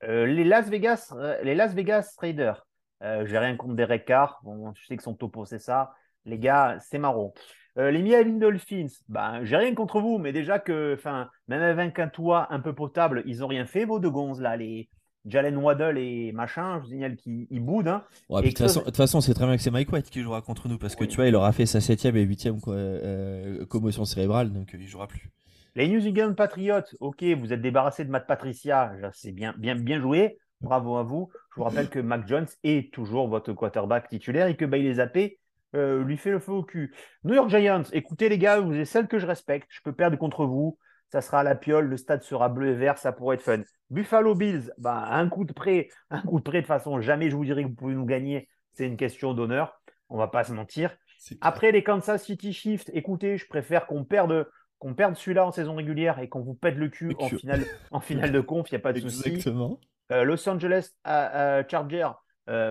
[0.05, 2.67] Euh, les, Las Vegas, euh, les Las Vegas Raiders,
[3.01, 4.41] j'ai rien contre Derek Carr.
[4.45, 5.95] Bon, je sais que son topo, c'est ça.
[6.25, 7.33] Les gars, c'est marrant.
[7.77, 12.09] les Miami Dolphins, ben, j'ai rien contre vous, mais déjà que, enfin, même avec un
[12.09, 14.89] toit un peu potable, ils n'ont rien fait, vos deux gonzes, là, les,
[15.29, 17.89] Jalen Waddle et machin, je vous signale qu'ils boudent.
[17.89, 18.05] Hein.
[18.31, 20.97] de toute façon, c'est très bien que c'est Mike White qui jouera contre nous parce
[20.97, 24.79] que tu vois, il aura fait sa septième et huitième euh, commotion cérébrale, donc euh,
[24.81, 25.31] il jouera plus.
[25.75, 30.01] Les New England Patriots, ok, vous êtes débarrassé de Matt Patricia, c'est bien, bien, bien
[30.01, 31.31] joué, bravo à vous.
[31.51, 35.39] Je vous rappelle que Mac Jones est toujours votre quarterback titulaire et que Bailey Zappé
[35.77, 36.95] euh, lui fait le feu au cul.
[37.25, 40.17] New York Giants, écoutez les gars, vous êtes celle que je respecte, je peux perdre
[40.17, 40.79] contre vous
[41.11, 43.63] ça sera à la piole, le stade sera bleu et vert, ça pourrait être fun.
[43.91, 47.37] Buffalo Bills, bah, un coup de près, un coup de près, de façon, jamais je
[47.37, 50.53] vous dirai que vous pouvez nous gagner, c'est une question d'honneur, on va pas se
[50.53, 50.97] mentir.
[51.41, 54.49] Après les Kansas City Shift, écoutez, je préfère qu'on perde,
[54.79, 58.01] qu'on perde celui-là en saison régulière et qu'on vous pète le cul en finale, en
[58.01, 59.29] finale de conf, il n'y a pas de souci.
[59.29, 59.81] Exactement.
[60.13, 62.09] Euh, Los Angeles euh, euh, Charger,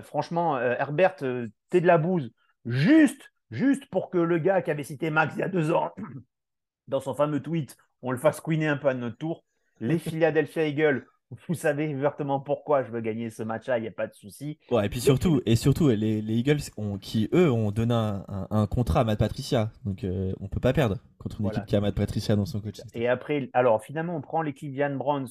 [0.02, 2.32] franchement, Herbert, t'es de la bouse.
[2.64, 5.92] Juste, juste pour que le gars qui avait cité Max il y a deux ans,
[6.88, 9.44] dans son fameux tweet, on le fasse queener un peu à notre tour.
[9.80, 11.06] Les Philadelphia Eagles,
[11.46, 14.58] vous savez exactement pourquoi je veux gagner ce match-là, il n'y a pas de souci.
[14.70, 19.00] Ouais, et puis surtout, et surtout les, Eagles ont, qui, eux, ont donné un, contrat
[19.00, 19.70] à Matt Patricia.
[19.84, 22.46] Donc euh, on ne peut pas perdre contre une équipe qui a Matt Patricia dans
[22.46, 22.84] son coaching.
[22.94, 25.28] Et après, alors finalement, on prend les Cleveland Browns.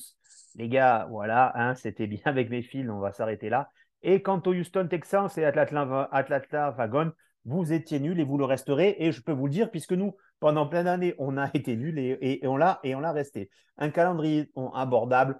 [0.55, 3.69] Les gars, voilà, hein, c'était bien avec mes fils, on va s'arrêter là.
[4.03, 7.11] Et quant aux Houston Texans et Atlanta, Atlanta Wagon,
[7.45, 8.95] vous étiez nuls et vous le resterez.
[8.99, 11.99] Et je peux vous le dire, puisque nous, pendant plein d'années, on a été nuls
[11.99, 13.49] et, on l'a et on l'a resté.
[13.77, 15.39] Un calendrier abordable,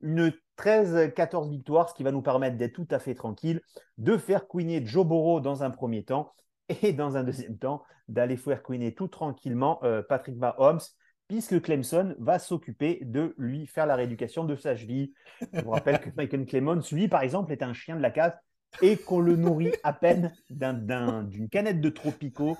[0.00, 3.60] une 13-14 victoires, ce qui va nous permettre d'être tout à fait tranquille,
[3.98, 6.34] de faire queener Joe Burrow dans un premier temps
[6.82, 10.80] et dans un deuxième temps d'aller faire queener tout tranquillement euh, Patrick Mahomes
[11.28, 15.12] puisque Clemson va s'occuper de lui faire la rééducation de sa cheville.
[15.52, 18.32] Je vous rappelle que Michael Clemons, lui, par exemple, est un chien de la case
[18.80, 22.56] et qu'on le nourrit à peine d'une canette de Tropico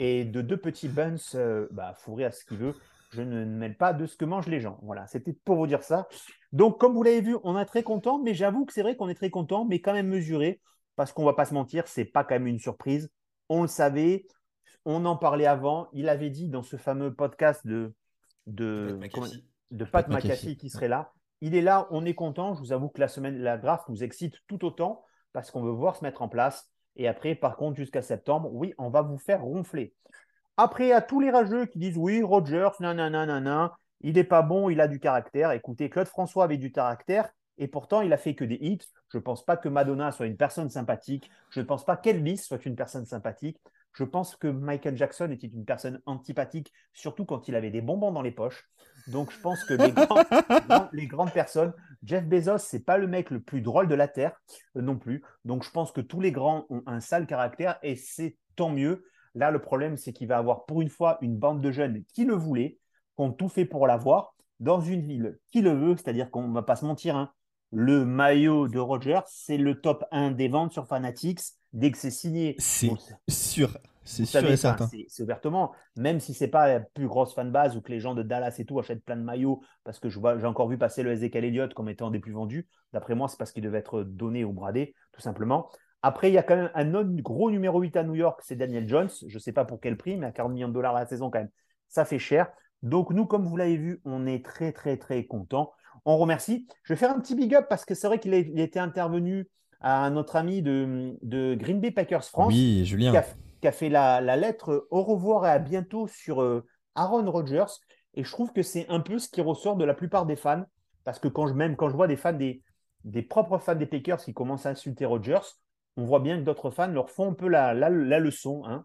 [0.00, 2.74] et de deux petits buns euh, bah, fourrés à ce qu'il veut.
[3.12, 4.78] Je ne mêle pas de ce que mangent les gens.
[4.82, 6.08] Voilà, c'était pour vous dire ça.
[6.52, 9.10] Donc, comme vous l'avez vu, on est très content, mais j'avoue que c'est vrai qu'on
[9.10, 10.62] est très content, mais quand même mesuré,
[10.96, 13.10] parce qu'on ne va pas se mentir, c'est pas quand même une surprise.
[13.50, 14.26] On le savait,
[14.86, 15.88] on en parlait avant.
[15.92, 17.92] Il avait dit dans ce fameux podcast de,
[18.46, 18.98] de,
[19.70, 21.12] de Pat, McAfee qui serait là.
[21.42, 22.54] Il est là, on est content.
[22.54, 25.72] Je vous avoue que la semaine, la graphe nous excite tout autant parce qu'on veut
[25.72, 26.70] voir se mettre en place.
[26.96, 29.94] Et après, par contre, jusqu'à septembre, oui, on va vous faire ronfler.
[30.56, 34.80] Après, à tous les rageux qui disent oui, Rogers, nanana, il n'est pas bon, il
[34.80, 35.52] a du caractère.
[35.52, 37.30] Écoutez, Claude François avait du caractère
[37.60, 38.78] et pourtant, il a fait que des hits.
[39.10, 41.30] Je ne pense pas que Madonna soit une personne sympathique.
[41.50, 43.58] Je ne pense pas qu'Elvis soit une personne sympathique.
[43.92, 48.12] Je pense que Michael Jackson était une personne antipathique, surtout quand il avait des bonbons
[48.12, 48.70] dans les poches.
[49.08, 49.74] Donc, je pense que
[50.92, 51.72] les grandes personnes
[52.02, 54.40] Jeff Bezos, c'est pas le mec le plus drôle de la Terre
[54.76, 55.22] euh, non plus.
[55.44, 59.04] Donc je pense que tous les grands ont un sale caractère et c'est tant mieux.
[59.34, 62.24] Là, le problème, c'est qu'il va avoir pour une fois une bande de jeunes qui
[62.24, 62.78] le voulaient,
[63.16, 66.54] qui ont tout fait pour l'avoir, dans une ville qui le veut, c'est-à-dire qu'on ne
[66.54, 67.32] va pas se mentir, hein.
[67.70, 71.40] le maillot de Rogers, c'est le top 1 des ventes sur Fanatics
[71.72, 72.56] dès que c'est signé.
[72.58, 73.78] C'est sûr.
[74.10, 74.88] C'est sûr et certain.
[75.08, 78.22] C'est ouvertement, même si c'est pas la plus grosse fanbase ou que les gens de
[78.22, 81.44] Dallas et tout achètent plein de maillots, parce que j'ai encore vu passer le Ezekiel
[81.44, 82.68] Elliott comme étant des plus vendus.
[82.92, 85.70] D'après moi, c'est parce qu'il devait être donné ou bradé, tout simplement.
[86.02, 88.56] Après, il y a quand même un autre gros numéro 8 à New York, c'est
[88.56, 89.10] Daniel Jones.
[89.26, 91.30] Je ne sais pas pour quel prix, mais à 40 millions de dollars la saison,
[91.30, 91.50] quand même,
[91.88, 92.50] ça fait cher.
[92.82, 95.72] Donc, nous, comme vous l'avez vu, on est très, très, très contents.
[96.06, 96.66] On remercie.
[96.82, 99.46] Je vais faire un petit big up parce que c'est vrai qu'il était intervenu
[99.80, 102.52] à notre ami de, Green Bay Packers France.
[102.54, 103.10] Oui, Julien.
[103.10, 103.24] Qui a,
[103.72, 107.72] fait la, lettre au revoir et à bientôt sur euh, Aaron Rodgers.
[108.14, 110.64] Et je trouve que c'est un peu ce qui ressort de la plupart des fans.
[111.04, 112.62] Parce que quand je, même quand je vois des fans des,
[113.04, 115.40] des propres fans des Packers qui commencent à insulter Rodgers,
[115.96, 118.62] on voit bien que d'autres fans leur font un peu la, leçon.
[118.66, 118.84] Hein.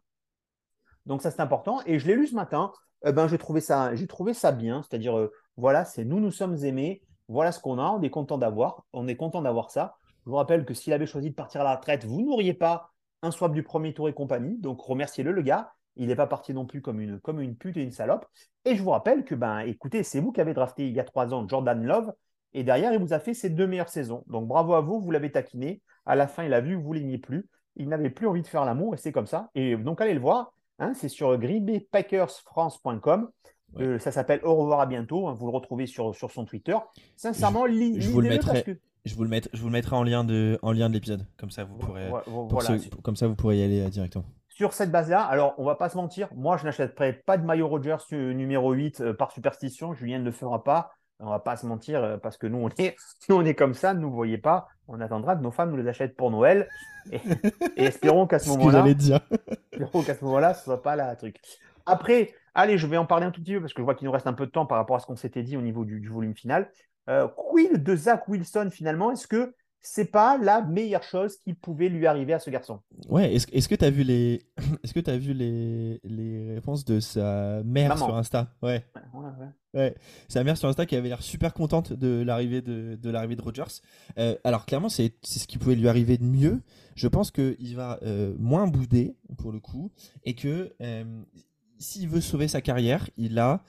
[1.05, 1.81] Donc ça, c'est important.
[1.85, 2.71] Et je l'ai lu ce matin.
[3.05, 4.81] Eh ben, j'ai trouvé ça, trouvé ça bien.
[4.81, 7.01] C'est-à-dire, euh, voilà, c'est nous, nous sommes aimés.
[7.27, 7.89] Voilà ce qu'on a.
[7.89, 8.85] On est content d'avoir.
[8.93, 9.95] On est content d'avoir ça.
[10.25, 12.91] Je vous rappelle que s'il avait choisi de partir à la retraite, vous n'auriez pas
[13.25, 14.57] un swap du premier tour et compagnie.
[14.57, 15.73] Donc remerciez-le, le gars.
[15.97, 18.25] Il n'est pas parti non plus comme une, comme une pute et une salope.
[18.65, 21.03] Et je vous rappelle que, ben, écoutez, c'est vous qui avez drafté il y a
[21.03, 22.13] trois ans Jordan Love.
[22.53, 24.23] Et derrière, il vous a fait ses deux meilleures saisons.
[24.27, 25.81] Donc bravo à vous, vous l'avez taquiné.
[26.05, 27.47] À la fin, il a vu que vous l'aimiez plus.
[27.75, 29.49] Il n'avait plus envie de faire l'amour et c'est comme ça.
[29.55, 30.53] Et donc allez le voir.
[30.79, 33.29] Hein, c'est sur greenbaypackersfrance.com.
[33.79, 35.27] Euh, ça s'appelle Au revoir à bientôt.
[35.27, 36.77] Hein, vous le retrouvez sur, sur son Twitter.
[37.17, 38.79] Sincèrement, je, je vous le mettrai.
[39.05, 41.25] Je vous, le je vous le mettrai en lien de, en lien de l'épisode.
[41.37, 42.09] Comme ça, vous pourrez,
[43.03, 44.25] comme ça, vous pourrez y aller euh, directement.
[44.49, 47.67] Sur cette base-là, alors on va pas se mentir, moi je n'achèterai pas de maillot
[47.67, 49.93] Rogers euh, numéro 8 par superstition.
[49.93, 50.91] Julien ne le fera pas.
[51.19, 52.95] On va pas se mentir euh, parce que nous on est,
[53.29, 54.67] nous, on est comme ça, ne nous voyez pas.
[54.87, 56.67] On attendra que nos femmes nous les achètent pour Noël
[57.11, 57.19] et,
[57.77, 58.85] espérons qu'à ce moment-là,
[59.71, 61.37] espérons qu'à ce moment-là, ce soit pas la truc.
[61.85, 64.05] Après, allez, je vais en parler un tout petit peu parce que je vois qu'il
[64.05, 65.85] nous reste un peu de temps par rapport à ce qu'on s'était dit au niveau
[65.85, 66.69] du, volume final.
[67.09, 69.53] Euh, Quill de Zach Wilson finalement, est-ce que
[69.85, 72.79] c'est pas la meilleure chose qui pouvait lui arriver à ce garçon?
[73.07, 74.41] Ouais, est-ce, est que tu as vu les
[74.83, 78.51] est-ce que as vu les, les réponses de sa mère sur Insta?
[78.63, 78.83] Ouais.
[79.13, 79.79] Ouais, ouais.
[79.79, 79.95] ouais.
[80.27, 83.43] Sa mère sur Insta qui avait l'air super contente de l'arrivée de, de l'arrivée de
[83.43, 83.81] Rogers.
[84.17, 86.61] Euh, alors clairement, c'est, c'est ce qui pouvait lui arriver de mieux.
[86.95, 89.91] Je pense qu'il va euh, moins bouder pour le coup
[90.23, 91.03] et que euh,
[91.77, 93.61] s'il veut sauver sa carrière, il a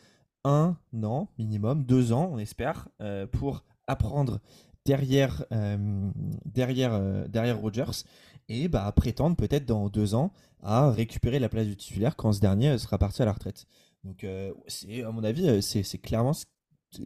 [0.47, 2.89] un an minimum, deux ans, on espère,
[3.33, 4.41] pour apprendre
[4.87, 6.11] derrière, euh,
[6.47, 8.05] derrière, euh, derrière Rogers
[8.49, 10.33] et bah, prétendre peut-être dans deux ans
[10.63, 13.67] à récupérer la place du titulaire quand ce dernier sera parti à la retraite.
[14.05, 16.33] Donc, euh, c'est, à mon avis, c'est, clairement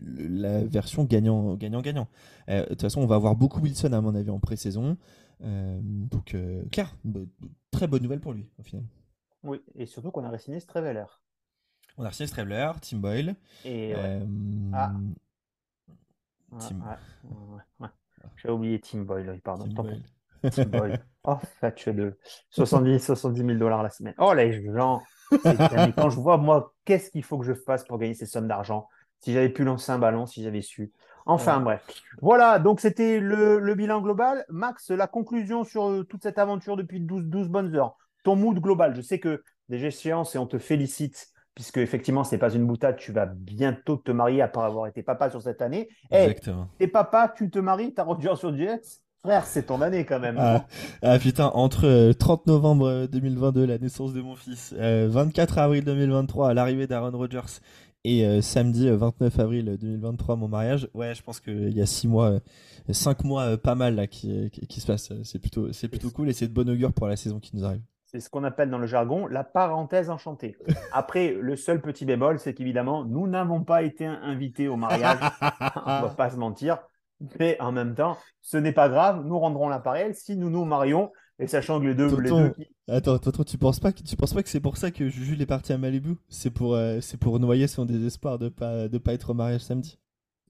[0.03, 2.07] la version gagnant-gagnant-gagnant.
[2.47, 4.99] de toute façon, on va avoir beaucoup Wilson, à mon avis, en pré-saison.
[5.41, 6.37] donc,
[6.71, 6.95] clair,
[7.71, 8.85] très bonne nouvelle pour lui, au final.
[9.43, 11.07] Oui, et surtout qu'on a re-signé Streveler.
[11.99, 13.35] On a signé Streveler, Tim Boyle.
[13.65, 13.95] Et
[14.73, 14.93] ah.
[18.37, 19.69] J'ai oublié Tim Boyle, pardon.
[20.51, 21.01] Tim Boyle.
[21.25, 22.19] Oh, fâche-le.
[22.49, 24.15] 70, 70 000 dollars la semaine.
[24.17, 25.03] Oh, les gens.
[25.31, 28.89] quand je vois, moi, qu'est-ce qu'il faut que je fasse pour gagner ces sommes d'argent?
[29.19, 30.93] Si j'avais pu lancer un ballon, si j'avais su.
[31.27, 31.85] Enfin, bref.
[32.23, 34.47] Voilà, donc c'était le, bilan global.
[34.49, 37.99] Max, la conclusion sur euh, toute cette aventure depuis 12, 12 bonnes heures.
[38.25, 38.97] Ton mood global.
[38.97, 42.67] Je sais que des échéances et on te félicite puisque effectivement, ce n'est pas une
[42.67, 45.89] boutade, tu vas bientôt te marier après avoir été papa sur cette année.
[46.11, 46.69] Eh, Exactement.
[46.79, 50.19] et papa, tu te maries, tu as rendu sur Jets Frère, c'est ton année quand
[50.19, 50.37] même.
[50.39, 50.67] Ah,
[51.03, 55.85] ah putain, entre 30 euh, novembre 2022, la naissance de mon fils, 24 euh, avril
[55.85, 57.61] 2023, l'arrivée d'Aaron Rodgers,
[58.05, 62.09] et euh, samedi 29 avril 2023, mon mariage, ouais, je pense qu'il y a 6
[62.09, 62.41] mois,
[62.89, 65.13] 5 mois pas mal là qui, qui, se passe.
[65.23, 67.65] C'est plutôt, c'est plutôt cool et c'est de bon augure pour la saison qui nous
[67.67, 67.83] arrive.
[68.11, 70.57] C'est ce qu'on appelle dans le jargon la parenthèse enchantée.
[70.93, 75.19] Après, le seul petit bémol, c'est qu'évidemment, nous n'avons pas été invités au mariage.
[75.41, 76.79] On ne va pas se mentir.
[77.39, 79.25] Mais en même temps, ce n'est pas grave.
[79.25, 81.13] Nous rendrons l'appareil si nous nous marions.
[81.39, 82.21] Et sachant que les deux.
[82.21, 82.53] les deux
[82.89, 85.47] Attends, tu penses pas que tu penses pas que c'est pour ça que Jules est
[85.47, 86.17] parti à Malibu?
[86.29, 89.61] C'est pour euh, c'est pour noyer son désespoir de pas de pas être au mariage
[89.61, 90.01] samedi?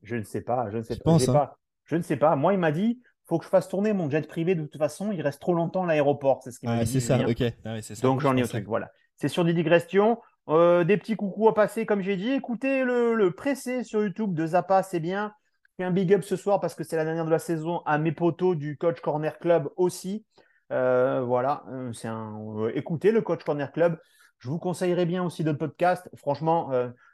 [0.02, 1.04] Je ne sais pas, je ne sais pas.
[1.04, 1.50] Pense, hein?
[1.84, 2.36] Je ne sais pas.
[2.36, 5.12] Moi, il m'a dit faut que je fasse tourner mon jet privé de toute façon,
[5.12, 6.41] il reste trop longtemps à l'aéroport.
[6.43, 6.91] C'est ce m'a dit.
[6.91, 7.45] C'est ça, ok.
[7.64, 8.91] Ah Donc j'en ai un truc, voilà.
[9.14, 10.18] C'est sur des digressions.
[10.49, 12.33] Euh, des petits coucous à passer, comme j'ai dit.
[12.33, 15.33] Écoutez le, le pressé sur YouTube de Zappa, c'est bien.
[15.64, 17.83] Je fais un big up ce soir parce que c'est la dernière de la saison
[17.87, 20.26] à mes potos du Coach Corner Club aussi.
[20.72, 22.37] Euh, voilà, euh, c'est un.
[22.74, 23.97] écoutez le Coach Corner Club.
[24.39, 26.11] Je vous conseillerais bien aussi d'autres podcasts.
[26.16, 26.72] Franchement,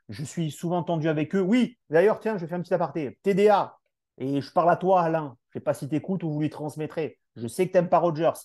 [0.09, 1.41] je suis souvent tendu avec eux.
[1.41, 3.19] Oui, d'ailleurs, tiens, je vais faire un petit aparté.
[3.23, 3.77] TDA,
[4.17, 5.37] Et je parle à toi, Alain.
[5.57, 7.19] Sais pas si tu écoutes ou vous lui transmettrez.
[7.35, 8.39] Je sais que tu n'aimes pas Rogers.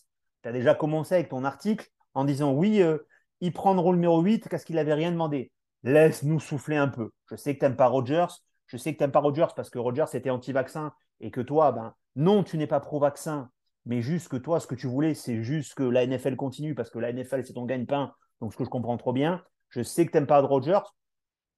[0.43, 2.99] Tu as déjà commencé avec ton article en disant oui, euh,
[3.41, 5.51] il prend le rôle numéro 8 parce qu'il n'avait rien demandé.
[5.83, 7.11] Laisse-nous souffler un peu.
[7.29, 8.27] Je sais que tu n'aimes pas Rogers.
[8.67, 11.73] Je sais que tu n'aimes pas Rogers parce que Rogers était anti-vaccin et que toi,
[11.73, 13.49] ben, non, tu n'es pas pro-vaccin,
[13.85, 16.89] mais juste que toi, ce que tu voulais, c'est juste que la NFL continue parce
[16.89, 18.13] que la NFL, c'est ton gagne-pain.
[18.39, 20.95] Donc, ce que je comprends trop bien, je sais que tu n'aimes pas Rogers.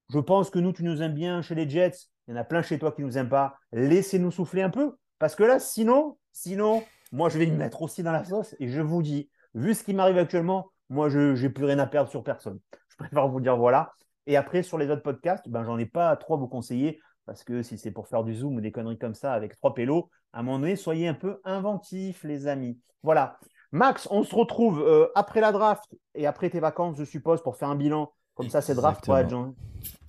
[0.09, 2.07] Je pense que nous, tu nous aimes bien chez les Jets.
[2.27, 3.55] Il y en a plein chez toi qui ne nous aiment pas.
[3.71, 4.95] Laissez-nous souffler un peu.
[5.23, 8.57] Parce que là, sinon, sinon, moi, je vais me mettre aussi dans la sauce.
[8.59, 11.87] Et je vous dis, vu ce qui m'arrive actuellement, moi, je n'ai plus rien à
[11.87, 12.59] perdre sur personne.
[12.89, 13.93] Je préfère vous dire voilà.
[14.27, 16.99] Et après, sur les autres podcasts, ben, j'en ai pas trop à vous conseiller.
[17.25, 19.73] Parce que si c'est pour faire du zoom ou des conneries comme ça avec trois
[19.73, 22.77] pélos, à un moment donné, soyez un peu inventifs, les amis.
[23.01, 23.39] Voilà.
[23.71, 27.55] Max, on se retrouve euh, après la draft et après tes vacances, je suppose, pour
[27.55, 28.11] faire un bilan.
[28.35, 29.55] Comme ça, c'est draft pour, agent,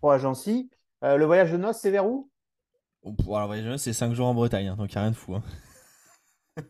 [0.00, 0.70] pour agency.
[1.04, 2.28] Euh, le voyage de noces, c'est vers où?
[3.04, 5.34] Alors, voyage c'est 5 jours en Bretagne, hein, donc il n'y a rien de fou.
[5.34, 5.42] Hein.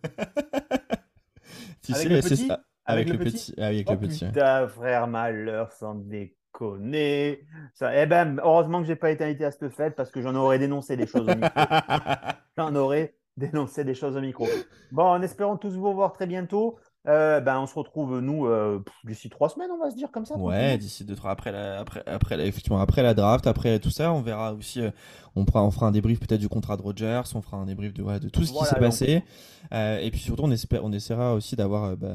[1.93, 2.51] avec, le petit,
[2.87, 4.24] avec, le petit, ah avec le petit.
[4.26, 7.47] Putain, frère, malheur, sans déconner.
[7.74, 10.35] Ça, eh ben, heureusement que j'ai pas été invité à cette fête parce que j'en
[10.35, 11.49] aurais dénoncé des choses au micro.
[12.57, 14.47] j'en aurais dénoncé des choses au micro.
[14.93, 16.78] Bon, en espérant tous vous voir très bientôt.
[17.07, 20.24] Euh, ben, on se retrouve, nous, euh, d'ici trois semaines, on va se dire comme
[20.24, 20.36] ça.
[20.36, 24.12] Ouais, d'ici deux, trois, après la, après, après, effectivement, après la draft, après tout ça,
[24.12, 24.90] on verra aussi, euh,
[25.36, 28.02] on, on fera un débrief peut-être du contrat de Rogers, on fera un débrief de,
[28.18, 29.22] de tout ce qui s'est passé.
[29.72, 32.09] et puis surtout, on, espère, on essaiera aussi d'avoir, bah,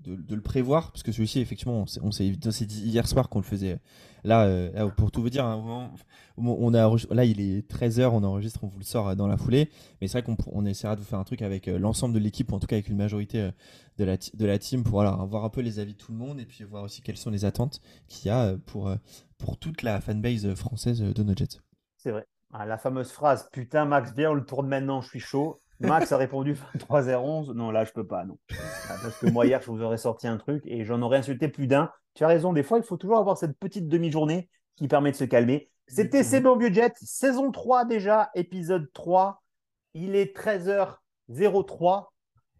[0.00, 2.30] de, de, le prévoir, parce que celui-ci, effectivement, on s'est
[2.66, 3.78] dit hier soir qu'on le faisait
[4.24, 5.90] Là, euh, pour tout vous dire, hein,
[6.38, 9.36] on a, là il est 13h, on enregistre, on vous le sort euh, dans la
[9.36, 9.70] foulée.
[10.00, 12.18] Mais c'est vrai qu'on on essaiera de vous faire un truc avec euh, l'ensemble de
[12.18, 13.50] l'équipe, ou en tout cas avec une majorité
[13.98, 16.18] de la, de la team, pour voilà, voir un peu les avis de tout le
[16.18, 18.90] monde et puis voir aussi quelles sont les attentes qu'il y a pour,
[19.38, 21.60] pour toute la fanbase française de nos Jets.
[21.98, 22.26] C'est vrai.
[22.52, 25.60] Ah, la fameuse phrase Putain, Max, viens, on le tourne maintenant, je suis chaud.
[25.80, 27.52] Max a répondu 23h11.
[27.52, 28.38] Non, là, je peux pas, non.
[28.88, 31.48] Ah, parce que moi, hier, je vous aurais sorti un truc et j'en aurais insulté
[31.48, 31.90] plus d'un.
[32.14, 35.16] Tu as raison, des fois, il faut toujours avoir cette petite demi-journée qui permet de
[35.16, 35.70] se calmer.
[35.86, 39.42] C'était C'est bon vieux jet, saison 3 déjà, épisode 3.
[39.94, 42.06] Il est 13h03.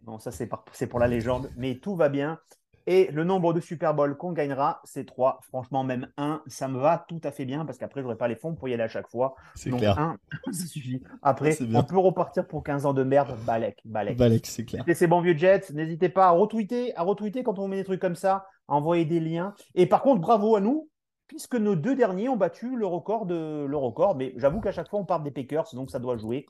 [0.05, 2.39] Non, ça, c'est pour la légende, mais tout va bien.
[2.87, 5.39] Et le nombre de Super Bowl qu'on gagnera, c'est 3.
[5.41, 8.27] Franchement, même 1, ça me va tout à fait bien parce qu'après, je n'aurai pas
[8.27, 9.35] les fonds pour y aller à chaque fois.
[9.65, 9.97] Donc clair.
[9.97, 10.17] 1,
[10.51, 11.01] ça suffit.
[11.23, 13.35] Après, on peut repartir pour 15 ans de merde.
[13.45, 14.17] Balek, Balek.
[14.17, 14.83] Balek, c'est clair.
[14.93, 15.73] C'est bon vieux Jets.
[15.73, 19.19] N'hésitez pas à retweeter, à retweeter quand on met des trucs comme ça, envoyer des
[19.19, 19.53] liens.
[19.75, 20.89] Et par contre, bravo à nous,
[21.27, 24.15] puisque nos deux derniers ont battu le record de le record.
[24.15, 26.45] Mais j'avoue qu'à chaque fois, on part des Packers, donc ça doit jouer.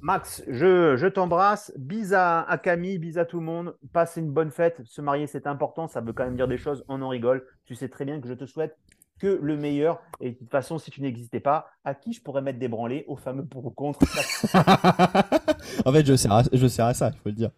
[0.00, 1.72] Max, je, t'embrasse.
[1.76, 3.76] Bis à, Camille, bis à tout le monde.
[3.92, 4.80] Passe une bonne fête.
[4.84, 5.86] Se marier, c'est important.
[5.86, 6.84] Ça veut quand même dire des choses.
[6.88, 7.46] On en rigole.
[7.64, 8.76] Tu sais très bien que je te souhaite
[9.18, 10.00] que le meilleur.
[10.20, 13.04] Et de toute façon, si tu n'existais pas, à qui je pourrais mettre des branlés
[13.08, 14.00] Au fameux pour ou contre?
[15.84, 17.50] en fait, je sers, à, je sers à ça, il faut le dire.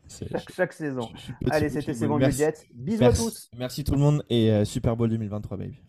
[0.54, 1.08] Chaque, saison.
[1.50, 2.18] Allez, c'était C'est bon.
[2.74, 3.50] Bisous à tous.
[3.56, 5.80] Merci tout le monde et euh, Super Bowl 2023, baby.